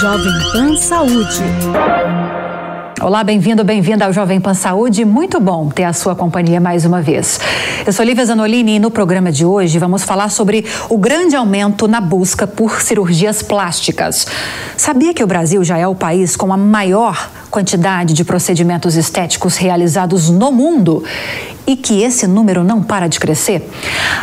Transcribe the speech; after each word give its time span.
Jovem 0.00 0.38
Pan 0.52 0.76
Saúde. 0.78 2.21
Olá, 3.02 3.24
bem-vindo, 3.24 3.64
bem-vinda 3.64 4.04
ao 4.04 4.12
Jovem 4.12 4.40
Pan 4.40 4.54
Saúde. 4.54 5.04
Muito 5.04 5.40
bom 5.40 5.68
ter 5.68 5.82
a 5.82 5.92
sua 5.92 6.14
companhia 6.14 6.60
mais 6.60 6.84
uma 6.84 7.02
vez. 7.02 7.40
Eu 7.84 7.92
sou 7.92 8.04
Lívia 8.04 8.24
Zanolini 8.24 8.76
e 8.76 8.78
no 8.78 8.92
programa 8.92 9.32
de 9.32 9.44
hoje 9.44 9.76
vamos 9.76 10.04
falar 10.04 10.28
sobre 10.28 10.64
o 10.88 10.96
grande 10.96 11.34
aumento 11.34 11.88
na 11.88 12.00
busca 12.00 12.46
por 12.46 12.80
cirurgias 12.80 13.42
plásticas. 13.42 14.28
Sabia 14.76 15.12
que 15.12 15.24
o 15.24 15.26
Brasil 15.26 15.64
já 15.64 15.76
é 15.76 15.88
o 15.88 15.96
país 15.96 16.36
com 16.36 16.52
a 16.52 16.56
maior 16.56 17.28
quantidade 17.50 18.14
de 18.14 18.24
procedimentos 18.24 18.94
estéticos 18.94 19.56
realizados 19.56 20.30
no 20.30 20.52
mundo 20.52 21.02
e 21.66 21.76
que 21.76 22.02
esse 22.02 22.26
número 22.26 22.64
não 22.64 22.82
para 22.82 23.06
de 23.06 23.20
crescer? 23.20 23.68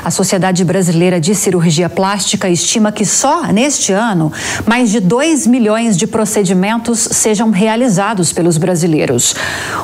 A 0.04 0.12
Sociedade 0.12 0.64
Brasileira 0.66 1.20
de 1.20 1.34
Cirurgia 1.36 1.90
Plástica 1.90 2.50
estima 2.50 2.92
que 2.92 3.06
só 3.06 3.44
neste 3.48 3.94
ano 3.94 4.32
mais 4.66 4.90
de 4.90 5.00
2 5.00 5.48
milhões 5.48 5.96
de 5.96 6.08
procedimentos 6.08 7.00
sejam 7.00 7.50
realizados 7.50 8.34
pelos 8.34 8.58
brasileiros. 8.58 8.69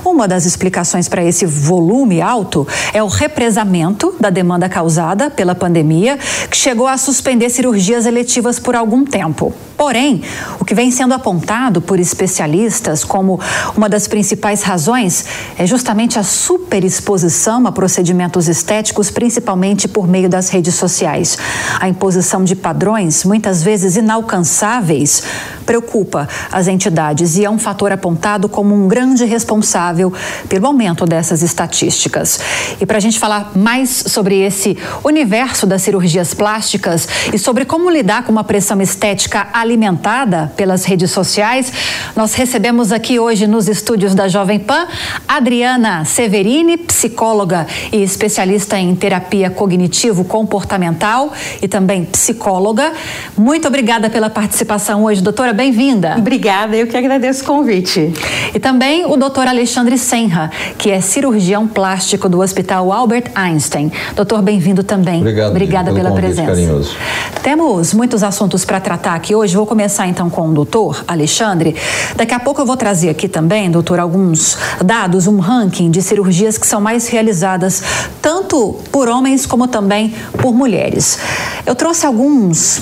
Uma 0.03 0.27
das 0.27 0.45
explicações 0.45 1.09
para 1.09 1.23
esse 1.23 1.45
volume 1.45 2.21
alto 2.21 2.67
é 2.93 3.01
o 3.01 3.07
represamento 3.07 4.15
da 4.19 4.29
demanda 4.29 4.69
causada 4.69 5.29
pela 5.29 5.55
pandemia, 5.55 6.17
que 6.49 6.57
chegou 6.57 6.87
a 6.87 6.97
suspender 6.97 7.49
cirurgias 7.49 8.05
eletivas 8.05 8.59
por 8.59 8.75
algum 8.75 9.03
tempo. 9.03 9.53
Porém, 9.77 10.21
o 10.59 10.63
que 10.63 10.73
vem 10.73 10.89
sendo 10.89 11.13
apontado 11.13 11.81
por 11.81 11.99
especialistas 11.99 13.03
como 13.03 13.39
uma 13.75 13.89
das 13.89 14.07
principais 14.07 14.61
razões 14.63 15.25
é 15.57 15.65
justamente 15.65 16.17
a 16.17 16.23
superexposição 16.23 17.67
a 17.67 17.71
procedimentos 17.71 18.47
estéticos, 18.47 19.09
principalmente 19.09 19.87
por 19.87 20.07
meio 20.07 20.29
das 20.29 20.49
redes 20.49 20.75
sociais. 20.75 21.37
A 21.79 21.89
imposição 21.89 22.43
de 22.43 22.55
padrões, 22.55 23.25
muitas 23.25 23.61
vezes 23.61 23.97
inalcançáveis, 23.97 25.23
preocupa 25.65 26.29
as 26.51 26.67
entidades 26.67 27.35
e 27.35 27.43
é 27.43 27.49
um 27.49 27.59
fator 27.59 27.91
apontado 27.91 28.47
como 28.47 28.74
um 28.75 28.87
grande 28.87 29.25
responsável 29.25 30.11
pelo 30.49 30.67
aumento 30.67 31.05
dessas 31.05 31.41
estatísticas. 31.41 32.39
E 32.79 32.85
para 32.85 32.97
a 32.97 32.99
gente 32.99 33.17
falar 33.17 33.51
mais 33.55 33.89
sobre 33.89 34.41
esse 34.41 34.77
universo 35.03 35.65
das 35.65 35.81
cirurgias 35.81 36.33
plásticas 36.33 37.07
e 37.33 37.39
sobre 37.39 37.65
como 37.65 37.89
lidar 37.89 38.23
com 38.23 38.31
uma 38.31 38.43
pressão 38.43 38.81
estética 38.81 39.47
alimentada 39.53 40.51
pelas 40.55 40.83
redes 40.83 41.11
sociais, 41.11 41.71
nós 42.15 42.33
recebemos 42.33 42.91
aqui 42.91 43.19
hoje 43.19 43.47
nos 43.47 43.67
estúdios 43.67 44.13
da 44.13 44.27
Jovem 44.27 44.59
Pan 44.59 44.87
Adriana 45.27 46.05
Severini, 46.05 46.77
psicóloga 46.77 47.67
e 47.91 48.01
especialista 48.03 48.77
em 48.77 48.95
terapia 48.95 49.49
cognitivo-comportamental 49.49 51.31
e 51.61 51.67
também 51.67 52.05
psicóloga. 52.05 52.91
Muito 53.37 53.67
obrigada 53.67 54.09
pela 54.09 54.29
participação 54.29 55.03
hoje, 55.03 55.21
doutora 55.21 55.53
bem-vinda. 55.53 56.15
Obrigada, 56.17 56.75
eu 56.75 56.87
que 56.87 56.97
agradeço 56.97 57.43
o 57.43 57.45
convite. 57.45 58.13
E 58.55 58.59
também 58.59 59.05
o 59.05 59.17
doutor 59.17 59.49
Alexandre 59.49 59.97
Senra, 59.97 60.49
que 60.77 60.89
é 60.89 61.01
cirurgião 61.01 61.67
plástico 61.67 62.29
do 62.29 62.39
Hospital 62.39 62.89
Albert 62.89 63.29
Einstein. 63.35 63.91
Doutor, 64.15 64.41
bem-vindo 64.41 64.81
também. 64.81 65.19
Obrigado. 65.19 65.49
Obrigada 65.49 65.93
pela 65.93 66.11
presença. 66.13 66.51
Carinhoso. 66.51 66.95
Temos 67.43 67.93
muitos 67.93 68.23
assuntos 68.23 68.63
para 68.63 68.79
tratar 68.79 69.13
aqui 69.13 69.35
hoje. 69.35 69.57
Vou 69.57 69.65
começar 69.65 70.07
então 70.07 70.29
com 70.29 70.47
o 70.47 70.53
doutor 70.53 71.03
Alexandre. 71.05 71.75
Daqui 72.15 72.33
a 72.33 72.39
pouco 72.39 72.61
eu 72.61 72.65
vou 72.65 72.77
trazer 72.77 73.09
aqui 73.09 73.27
também, 73.27 73.69
doutor, 73.69 73.99
alguns 73.99 74.57
dados, 74.81 75.27
um 75.27 75.39
ranking 75.39 75.91
de 75.91 76.01
cirurgias 76.01 76.57
que 76.57 76.65
são 76.65 76.79
mais 76.79 77.09
realizadas 77.09 77.83
tanto 78.21 78.77
por 78.89 79.09
homens 79.09 79.45
como 79.45 79.67
também 79.67 80.15
por 80.41 80.53
mulheres. 80.53 81.19
Eu 81.65 81.75
trouxe 81.75 82.05
alguns 82.05 82.81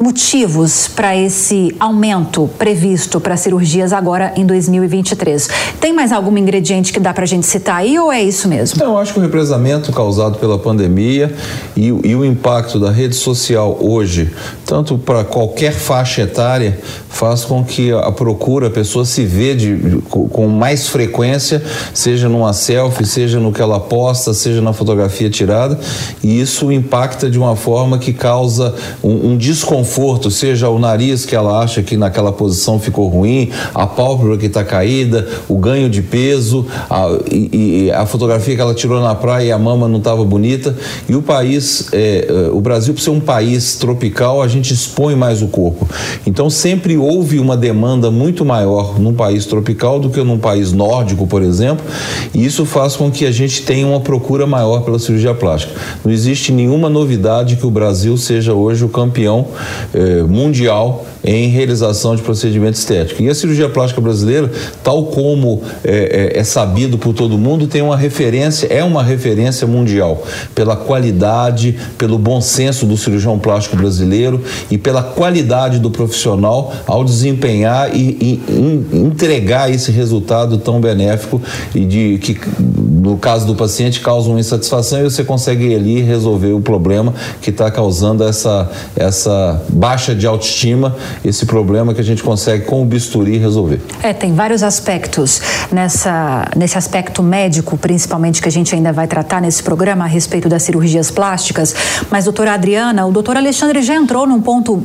motivos 0.00 0.88
para 0.88 1.14
esse 1.14 1.76
aumento 1.78 2.48
previsto 2.58 3.20
para 3.20 3.36
cirurgias 3.36 3.92
agora 3.92 4.32
em 4.34 4.46
2023. 4.46 5.46
Tem 5.78 5.92
mais 5.92 6.10
algum 6.10 6.34
ingrediente 6.38 6.90
que 6.90 6.98
dá 6.98 7.12
para 7.12 7.24
a 7.24 7.26
gente 7.26 7.44
citar 7.46 7.76
aí 7.76 7.98
ou 7.98 8.10
é 8.10 8.22
isso 8.22 8.48
mesmo? 8.48 8.76
Então, 8.76 8.92
eu 8.92 8.98
acho 8.98 9.12
que 9.12 9.18
o 9.18 9.22
represamento 9.22 9.92
causado 9.92 10.38
pela 10.38 10.58
pandemia 10.58 11.34
e, 11.76 11.88
e 11.88 12.16
o 12.16 12.24
impacto 12.24 12.80
da 12.80 12.90
rede 12.90 13.14
social 13.14 13.76
hoje, 13.78 14.32
tanto 14.64 14.96
para 14.96 15.22
qualquer 15.22 15.74
faixa 15.74 16.22
etária, 16.22 16.80
faz 17.10 17.44
com 17.44 17.62
que 17.62 17.92
a 17.92 18.10
procura, 18.10 18.68
a 18.68 18.70
pessoa 18.70 19.04
se 19.04 19.26
vê 19.26 19.54
de, 19.54 20.00
com 20.08 20.48
mais 20.48 20.88
frequência, 20.88 21.62
seja 21.92 22.26
numa 22.26 22.54
selfie, 22.54 23.04
seja 23.04 23.38
no 23.38 23.52
que 23.52 23.60
ela 23.60 23.78
posta, 23.78 24.32
seja 24.32 24.62
na 24.62 24.72
fotografia 24.72 25.28
tirada, 25.28 25.78
e 26.22 26.40
isso 26.40 26.72
impacta 26.72 27.28
de 27.28 27.38
uma 27.38 27.54
forma 27.54 27.98
que 27.98 28.14
causa 28.14 28.74
um, 29.02 29.32
um 29.32 29.36
desconforto 29.36 29.89
desconforto, 29.90 30.30
seja 30.30 30.68
o 30.68 30.78
nariz 30.78 31.26
que 31.26 31.34
ela 31.34 31.60
acha 31.60 31.82
que 31.82 31.96
naquela 31.96 32.32
posição 32.32 32.78
ficou 32.78 33.08
ruim, 33.08 33.50
a 33.74 33.86
pálpebra 33.86 34.38
que 34.38 34.46
está 34.46 34.62
caída, 34.62 35.26
o 35.48 35.58
ganho 35.58 35.90
de 35.90 36.00
peso, 36.00 36.64
a, 36.88 37.18
e, 37.30 37.86
e, 37.86 37.90
a 37.90 38.06
fotografia 38.06 38.54
que 38.54 38.60
ela 38.60 38.74
tirou 38.74 39.00
na 39.00 39.14
praia 39.14 39.46
e 39.48 39.52
a 39.52 39.58
mama 39.58 39.88
não 39.88 39.98
estava 39.98 40.24
bonita. 40.24 40.76
E 41.08 41.16
o 41.16 41.22
país, 41.22 41.88
é, 41.92 42.26
é, 42.28 42.50
o 42.52 42.60
Brasil, 42.60 42.94
por 42.94 43.00
ser 43.00 43.10
um 43.10 43.20
país 43.20 43.76
tropical, 43.76 44.40
a 44.40 44.48
gente 44.48 44.72
expõe 44.72 45.16
mais 45.16 45.42
o 45.42 45.48
corpo. 45.48 45.88
Então 46.24 46.48
sempre 46.48 46.96
houve 46.96 47.38
uma 47.38 47.56
demanda 47.56 48.10
muito 48.10 48.44
maior 48.44 48.98
num 48.98 49.12
país 49.12 49.46
tropical 49.46 49.98
do 49.98 50.08
que 50.08 50.22
num 50.22 50.38
país 50.38 50.72
nórdico, 50.72 51.26
por 51.26 51.42
exemplo, 51.42 51.84
e 52.32 52.44
isso 52.44 52.64
faz 52.64 52.94
com 52.94 53.10
que 53.10 53.26
a 53.26 53.32
gente 53.32 53.62
tenha 53.62 53.86
uma 53.86 54.00
procura 54.00 54.46
maior 54.46 54.82
pela 54.82 54.98
cirurgia 54.98 55.34
plástica. 55.34 55.74
Não 56.04 56.12
existe 56.12 56.52
nenhuma 56.52 56.88
novidade 56.88 57.56
que 57.56 57.66
o 57.66 57.70
Brasil 57.70 58.16
seja 58.16 58.54
hoje 58.54 58.84
o 58.84 58.88
campeão 58.88 59.48
eh, 59.94 60.22
mundial 60.22 61.00
em 61.22 61.48
realização 61.48 62.16
de 62.16 62.22
procedimento 62.22 62.78
estético. 62.78 63.22
E 63.22 63.28
a 63.28 63.34
cirurgia 63.34 63.68
plástica 63.68 64.00
brasileira, 64.00 64.50
tal 64.82 65.04
como 65.04 65.62
é, 65.84 66.32
é, 66.34 66.38
é, 66.38 66.44
sabido 66.44 66.98
por 66.98 67.14
todo 67.14 67.36
mundo, 67.36 67.66
tem 67.66 67.82
uma 67.82 67.96
referência, 67.96 68.66
é 68.66 68.82
uma 68.82 69.02
referência 69.02 69.66
mundial 69.66 70.22
pela 70.54 70.76
qualidade, 70.76 71.78
pelo 71.98 72.18
bom 72.18 72.40
senso 72.40 72.86
do 72.86 72.96
cirurgião 72.96 73.38
plástico 73.38 73.76
brasileiro 73.76 74.42
e 74.70 74.78
pela 74.78 75.02
qualidade 75.02 75.78
do 75.78 75.90
profissional 75.90 76.72
ao 76.86 77.04
desempenhar 77.04 77.94
e, 77.94 78.00
e, 78.20 78.42
e 78.48 78.96
entregar 78.98 79.70
esse 79.70 79.90
resultado 79.90 80.58
tão 80.58 80.80
benéfico 80.80 81.40
e 81.74 81.84
de 81.84 82.18
que 82.18 82.38
no 82.58 83.16
caso 83.16 83.46
do 83.46 83.54
paciente 83.54 84.00
causa 84.00 84.28
uma 84.28 84.40
insatisfação 84.40 85.00
e 85.00 85.04
você 85.04 85.24
consegue 85.24 85.74
ali 85.74 86.00
resolver 86.00 86.52
o 86.52 86.60
problema 86.60 87.14
que 87.40 87.50
está 87.50 87.70
causando 87.70 88.24
essa 88.24 88.70
essa 88.96 89.62
baixa 89.68 90.14
de 90.14 90.26
autoestima 90.26 90.96
esse 91.24 91.46
problema 91.46 91.94
que 91.94 92.00
a 92.00 92.04
gente 92.04 92.22
consegue 92.22 92.64
com 92.64 92.82
o 92.82 92.84
bisturi 92.84 93.38
resolver. 93.38 93.80
É, 94.02 94.12
tem 94.12 94.34
vários 94.34 94.62
aspectos 94.62 95.40
nessa, 95.70 96.46
nesse 96.56 96.76
aspecto 96.76 97.22
médico, 97.22 97.76
principalmente, 97.76 98.40
que 98.40 98.48
a 98.48 98.52
gente 98.52 98.74
ainda 98.74 98.92
vai 98.92 99.06
tratar 99.06 99.40
nesse 99.40 99.62
programa 99.62 100.04
a 100.04 100.08
respeito 100.08 100.48
das 100.48 100.62
cirurgias 100.62 101.10
plásticas. 101.10 101.74
Mas, 102.10 102.24
doutora 102.24 102.54
Adriana, 102.54 103.06
o 103.06 103.12
doutor 103.12 103.36
Alexandre 103.36 103.82
já 103.82 103.94
entrou 103.94 104.26
num 104.26 104.40
ponto 104.40 104.82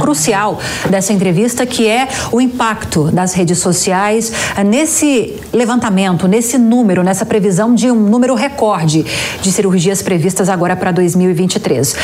crucial 0.00 0.58
dessa 0.88 1.12
entrevista, 1.12 1.64
que 1.64 1.86
é 1.86 2.08
o 2.32 2.40
impacto 2.40 3.04
das 3.12 3.34
redes 3.34 3.58
sociais 3.58 4.32
nesse 4.66 5.36
levantamento, 5.52 6.26
nesse 6.26 6.58
número, 6.58 7.02
nessa 7.04 7.24
previsão 7.24 7.74
de 7.74 7.90
um 7.90 8.00
número 8.00 8.34
recorde 8.34 9.04
de 9.40 9.52
cirurgias 9.52 10.02
previstas 10.02 10.48
agora 10.48 10.74
para 10.74 10.90
2023. 10.90 11.94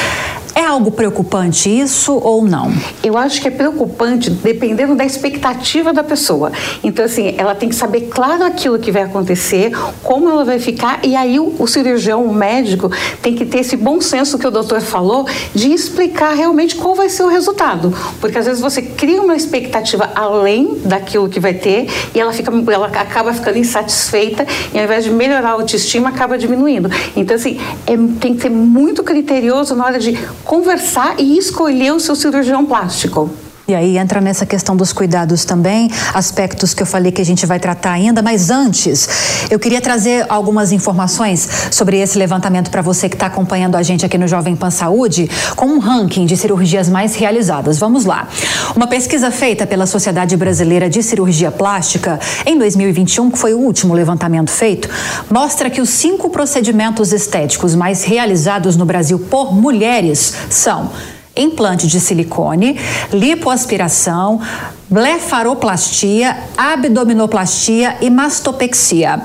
É 0.56 0.64
algo 0.64 0.90
preocupante 0.90 1.68
isso 1.68 2.14
ou 2.14 2.42
não? 2.42 2.72
Eu 3.04 3.18
acho 3.18 3.42
que 3.42 3.48
é 3.48 3.50
preocupante 3.50 4.30
dependendo 4.30 4.94
da 4.94 5.04
expectativa 5.04 5.92
da 5.92 6.02
pessoa. 6.02 6.50
Então, 6.82 7.04
assim, 7.04 7.34
ela 7.36 7.54
tem 7.54 7.68
que 7.68 7.74
saber 7.74 8.08
claro 8.08 8.42
aquilo 8.42 8.78
que 8.78 8.90
vai 8.90 9.02
acontecer, 9.02 9.70
como 10.02 10.30
ela 10.30 10.46
vai 10.46 10.58
ficar, 10.58 11.00
e 11.04 11.14
aí 11.14 11.38
o, 11.38 11.54
o 11.58 11.66
cirurgião, 11.66 12.24
o 12.24 12.32
médico, 12.32 12.90
tem 13.20 13.34
que 13.34 13.44
ter 13.44 13.58
esse 13.58 13.76
bom 13.76 14.00
senso 14.00 14.38
que 14.38 14.46
o 14.46 14.50
doutor 14.50 14.80
falou 14.80 15.26
de 15.54 15.70
explicar 15.74 16.32
realmente 16.32 16.74
qual 16.74 16.94
vai 16.94 17.10
ser 17.10 17.24
o 17.24 17.28
resultado. 17.28 17.85
Porque 18.20 18.38
às 18.38 18.46
vezes 18.46 18.60
você 18.60 18.82
cria 18.82 19.20
uma 19.22 19.36
expectativa 19.36 20.10
além 20.14 20.78
daquilo 20.84 21.28
que 21.28 21.40
vai 21.40 21.54
ter 21.54 21.88
e 22.14 22.20
ela, 22.20 22.32
fica, 22.32 22.52
ela 22.72 22.86
acaba 22.86 23.32
ficando 23.32 23.58
insatisfeita 23.58 24.46
e 24.72 24.78
ao 24.78 24.84
invés 24.84 25.04
de 25.04 25.10
melhorar 25.10 25.50
a 25.50 25.52
autoestima, 25.52 26.08
acaba 26.08 26.38
diminuindo. 26.38 26.90
Então, 27.14 27.36
assim, 27.36 27.60
é, 27.86 27.96
tem 28.20 28.34
que 28.34 28.42
ser 28.42 28.50
muito 28.50 29.02
criterioso 29.02 29.74
na 29.74 29.84
hora 29.84 29.98
de 29.98 30.18
conversar 30.44 31.16
e 31.18 31.38
escolher 31.38 31.92
o 31.92 32.00
seu 32.00 32.14
cirurgião 32.14 32.64
plástico. 32.64 33.30
E 33.68 33.74
aí 33.74 33.98
entra 33.98 34.20
nessa 34.20 34.46
questão 34.46 34.76
dos 34.76 34.92
cuidados 34.92 35.44
também, 35.44 35.90
aspectos 36.14 36.72
que 36.72 36.80
eu 36.80 36.86
falei 36.86 37.10
que 37.10 37.20
a 37.20 37.24
gente 37.24 37.44
vai 37.46 37.58
tratar 37.58 37.90
ainda, 37.90 38.22
mas 38.22 38.48
antes, 38.48 39.08
eu 39.50 39.58
queria 39.58 39.80
trazer 39.80 40.24
algumas 40.28 40.70
informações 40.70 41.48
sobre 41.72 41.98
esse 41.98 42.16
levantamento 42.16 42.70
para 42.70 42.80
você 42.80 43.08
que 43.08 43.16
está 43.16 43.26
acompanhando 43.26 43.74
a 43.74 43.82
gente 43.82 44.06
aqui 44.06 44.16
no 44.16 44.28
Jovem 44.28 44.54
Pan 44.54 44.70
Saúde, 44.70 45.28
com 45.56 45.66
um 45.66 45.80
ranking 45.80 46.26
de 46.26 46.36
cirurgias 46.36 46.88
mais 46.88 47.16
realizadas. 47.16 47.76
Vamos 47.78 48.04
lá. 48.04 48.28
Uma 48.76 48.86
pesquisa 48.86 49.32
feita 49.32 49.66
pela 49.66 49.84
Sociedade 49.84 50.36
Brasileira 50.36 50.88
de 50.88 51.02
Cirurgia 51.02 51.50
Plástica 51.50 52.20
em 52.44 52.56
2021, 52.56 53.32
que 53.32 53.38
foi 53.38 53.52
o 53.52 53.58
último 53.58 53.94
levantamento 53.94 54.50
feito, 54.50 54.88
mostra 55.28 55.68
que 55.68 55.80
os 55.80 55.90
cinco 55.90 56.30
procedimentos 56.30 57.12
estéticos 57.12 57.74
mais 57.74 58.04
realizados 58.04 58.76
no 58.76 58.84
Brasil 58.84 59.18
por 59.18 59.52
mulheres 59.52 60.34
são 60.48 60.92
implante 61.36 61.86
de 61.86 62.00
silicone, 62.00 62.78
lipoaspiração, 63.12 64.40
blefaroplastia, 64.88 66.36
abdominoplastia 66.56 67.96
e 68.00 68.10
mastopexia. 68.10 69.22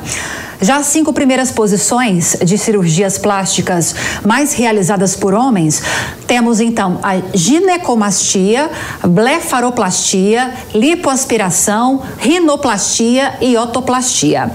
Já 0.62 0.78
as 0.78 0.86
cinco 0.86 1.12
primeiras 1.12 1.52
posições 1.52 2.38
de 2.46 2.56
cirurgias 2.56 3.18
plásticas 3.18 3.96
mais 4.24 4.54
realizadas 4.54 5.16
por 5.16 5.34
homens, 5.34 5.82
temos 6.28 6.60
então 6.60 7.00
a 7.02 7.16
ginecomastia, 7.34 8.70
blefaroplastia, 9.04 10.54
lipoaspiração, 10.76 12.04
rinoplastia 12.20 13.38
e 13.42 13.58
otoplastia. 13.58 14.52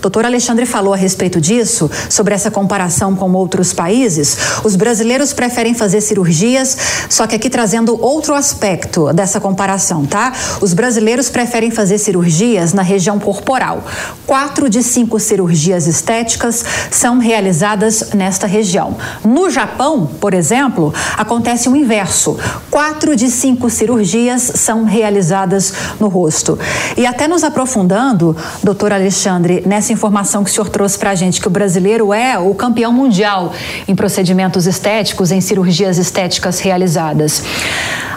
Doutor 0.00 0.24
Alexandre 0.24 0.64
falou 0.64 0.94
a 0.94 0.96
respeito 0.96 1.38
disso, 1.38 1.90
sobre 2.08 2.34
essa 2.34 2.50
comparação 2.50 3.14
com 3.14 3.30
outros 3.34 3.74
países. 3.74 4.38
Os 4.64 4.76
brasileiros 4.76 5.34
preferem 5.34 5.74
fazer 5.74 6.00
cirurgias, 6.00 6.74
só 7.10 7.26
que 7.26 7.36
aqui 7.36 7.50
trazendo 7.50 8.02
outro 8.02 8.34
aspecto 8.34 9.12
dessa 9.12 9.38
comparação, 9.38 10.06
tá? 10.06 10.32
Os 10.60 10.72
brasileiros 10.72 11.28
preferem 11.28 11.70
fazer 11.70 11.98
cirurgias 11.98 12.72
na 12.72 12.82
região 12.82 13.18
corporal. 13.18 13.84
Quatro 14.26 14.68
de 14.68 14.82
cinco 14.82 15.18
cirurgias 15.18 15.86
estéticas 15.86 16.64
são 16.90 17.18
realizadas 17.18 18.10
nesta 18.14 18.46
região. 18.46 18.96
No 19.24 19.50
Japão, 19.50 20.06
por 20.20 20.34
exemplo, 20.34 20.92
acontece 21.16 21.68
o 21.68 21.76
inverso. 21.76 22.38
Quatro 22.70 23.16
de 23.16 23.30
cinco 23.30 23.70
cirurgias 23.70 24.52
são 24.54 24.84
realizadas 24.84 25.72
no 25.98 26.08
rosto. 26.08 26.58
E 26.96 27.06
até 27.06 27.26
nos 27.26 27.44
aprofundando, 27.44 28.36
doutor 28.62 28.92
Alexandre, 28.92 29.62
nessa 29.66 29.92
informação 29.92 30.44
que 30.44 30.50
o 30.50 30.52
senhor 30.52 30.68
trouxe 30.68 30.98
para 30.98 31.10
a 31.10 31.14
gente, 31.14 31.40
que 31.40 31.48
o 31.48 31.50
brasileiro 31.50 32.12
é 32.12 32.38
o 32.38 32.54
campeão 32.54 32.92
mundial 32.92 33.52
em 33.86 33.94
procedimentos 33.94 34.66
estéticos, 34.66 35.30
em 35.30 35.40
cirurgias 35.40 35.98
estéticas 35.98 36.60
realizadas. 36.60 37.42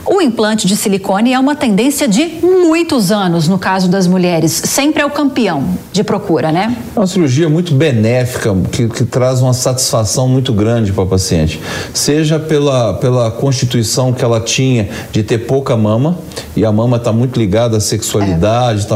O 0.05 0.21
implante 0.21 0.67
de 0.67 0.75
silicone 0.75 1.31
é 1.31 1.39
uma 1.39 1.55
tendência 1.55 2.07
de 2.07 2.22
muitos 2.41 3.11
anos 3.11 3.47
no 3.47 3.57
caso 3.57 3.87
das 3.87 4.07
mulheres. 4.07 4.51
Sempre 4.51 5.01
é 5.01 5.05
o 5.05 5.09
campeão 5.09 5.63
de 5.91 6.03
procura, 6.03 6.51
né? 6.51 6.75
É 6.95 6.99
uma 6.99 7.07
cirurgia 7.07 7.49
muito 7.49 7.73
benéfica, 7.73 8.55
que, 8.71 8.87
que 8.87 9.05
traz 9.05 9.41
uma 9.41 9.53
satisfação 9.53 10.27
muito 10.27 10.53
grande 10.53 10.91
para 10.91 11.03
a 11.03 11.07
paciente. 11.07 11.59
Seja 11.93 12.39
pela, 12.39 12.95
pela 12.95 13.31
constituição 13.31 14.13
que 14.13 14.23
ela 14.23 14.39
tinha 14.39 14.89
de 15.11 15.23
ter 15.23 15.39
pouca 15.39 15.75
mama, 15.77 16.17
e 16.55 16.65
a 16.65 16.71
mama 16.71 16.97
está 16.97 17.11
muito 17.11 17.39
ligada 17.39 17.77
à 17.77 17.79
sexualidade, 17.79 18.85
é. 18.85 18.87
Tá, 18.87 18.95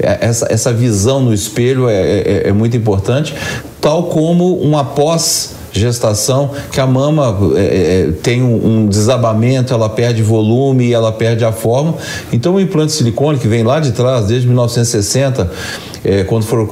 é, 0.00 0.18
essa, 0.26 0.46
essa 0.50 0.72
visão 0.72 1.20
no 1.20 1.32
espelho 1.32 1.88
é, 1.88 1.94
é, 1.94 2.42
é 2.48 2.52
muito 2.52 2.76
importante, 2.76 3.34
tal 3.80 4.04
como 4.04 4.56
uma 4.56 4.84
pós 4.84 5.56
gestação, 5.78 6.50
que 6.70 6.80
a 6.80 6.86
mama 6.86 7.36
é, 7.56 7.60
é, 8.08 8.12
tem 8.22 8.42
um, 8.42 8.66
um, 8.66 8.86
desabamento, 8.86 9.72
ela 9.72 9.88
perde 9.88 10.22
volume, 10.22 10.92
ela 10.92 11.12
perde 11.12 11.44
a 11.44 11.52
forma. 11.52 11.94
Então 12.32 12.54
o 12.54 12.60
implante 12.60 12.92
silicone, 12.92 13.38
que 13.38 13.48
vem 13.48 13.62
lá 13.62 13.80
de 13.80 13.92
trás, 13.92 14.26
desde 14.26 14.46
1960, 14.46 15.50
é, 16.04 16.24
quando 16.24 16.44
for, 16.44 16.68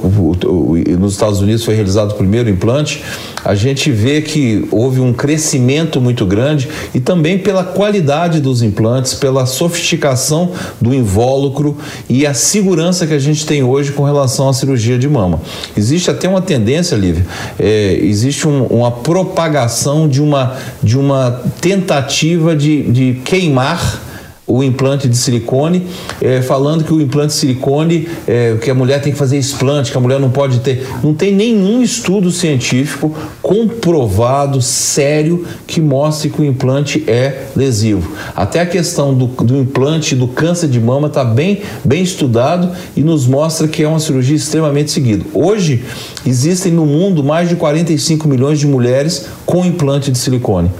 nos 0.99 1.13
Estados 1.13 1.41
Unidos 1.41 1.63
foi 1.63 1.75
realizado 1.75 2.11
o 2.11 2.15
primeiro 2.15 2.49
implante, 2.49 3.03
a 3.43 3.55
gente 3.55 3.91
vê 3.91 4.21
que 4.21 4.67
houve 4.71 4.99
um 4.99 5.13
crescimento 5.13 6.01
muito 6.01 6.25
grande 6.25 6.67
e 6.93 6.99
também 6.99 7.37
pela 7.37 7.63
qualidade 7.63 8.39
dos 8.39 8.61
implantes, 8.61 9.13
pela 9.13 9.45
sofisticação 9.45 10.51
do 10.81 10.93
invólucro 10.93 11.77
e 12.09 12.25
a 12.25 12.33
segurança 12.33 13.07
que 13.07 13.13
a 13.13 13.19
gente 13.19 13.45
tem 13.45 13.63
hoje 13.63 13.91
com 13.91 14.03
relação 14.03 14.49
à 14.49 14.53
cirurgia 14.53 14.97
de 14.97 15.07
mama. 15.07 15.39
Existe 15.77 16.11
até 16.11 16.27
uma 16.27 16.41
tendência, 16.41 16.95
Lívia, 16.95 17.25
é, 17.59 17.99
existe 18.01 18.47
um, 18.47 18.65
uma 18.65 18.91
propagação 19.03 20.07
de 20.07 20.21
uma, 20.21 20.55
de 20.81 20.97
uma 20.97 21.41
tentativa 21.61 22.55
de, 22.55 22.83
de 22.83 23.13
queimar 23.25 24.06
o 24.47 24.63
implante 24.63 25.09
de 25.09 25.17
silicone, 25.17 25.85
é, 26.21 26.41
falando 26.41 26.85
que 26.85 26.93
o 26.93 27.01
implante 27.01 27.33
de 27.33 27.39
silicone, 27.39 28.07
é, 28.25 28.55
que 28.61 28.71
a 28.71 28.73
mulher 28.73 29.01
tem 29.01 29.11
que 29.11 29.19
fazer 29.19 29.37
explante, 29.37 29.91
que 29.91 29.97
a 29.97 29.99
mulher 29.99 30.21
não 30.21 30.29
pode 30.29 30.59
ter. 30.59 30.87
Não 31.03 31.13
tem 31.13 31.35
nenhum 31.35 31.83
estudo 31.83 32.31
científico 32.31 33.13
comprovado, 33.41 34.61
sério, 34.61 35.45
que 35.67 35.81
mostre 35.81 36.29
que 36.29 36.41
o 36.41 36.45
implante 36.45 37.03
é 37.07 37.47
lesivo. 37.55 38.09
Até 38.33 38.61
a 38.61 38.65
questão 38.65 39.13
do, 39.13 39.27
do 39.27 39.57
implante 39.57 40.15
do 40.15 40.29
câncer 40.29 40.69
de 40.69 40.79
mama 40.79 41.09
está 41.09 41.25
bem, 41.25 41.61
bem 41.83 42.01
estudado 42.01 42.71
e 42.95 43.01
nos 43.01 43.27
mostra 43.27 43.67
que 43.67 43.83
é 43.83 43.87
uma 43.87 43.99
cirurgia 43.99 44.37
extremamente 44.37 44.91
seguida. 44.91 45.25
Hoje, 45.33 45.83
existem 46.25 46.71
no 46.71 46.85
mundo 46.85 47.21
mais 47.21 47.49
de 47.49 47.55
45 47.57 48.27
milhões 48.29 48.59
de 48.59 48.67
mulheres 48.67 49.25
com 49.45 49.65
implante 49.65 50.09
de 50.09 50.17
silicone. 50.17 50.71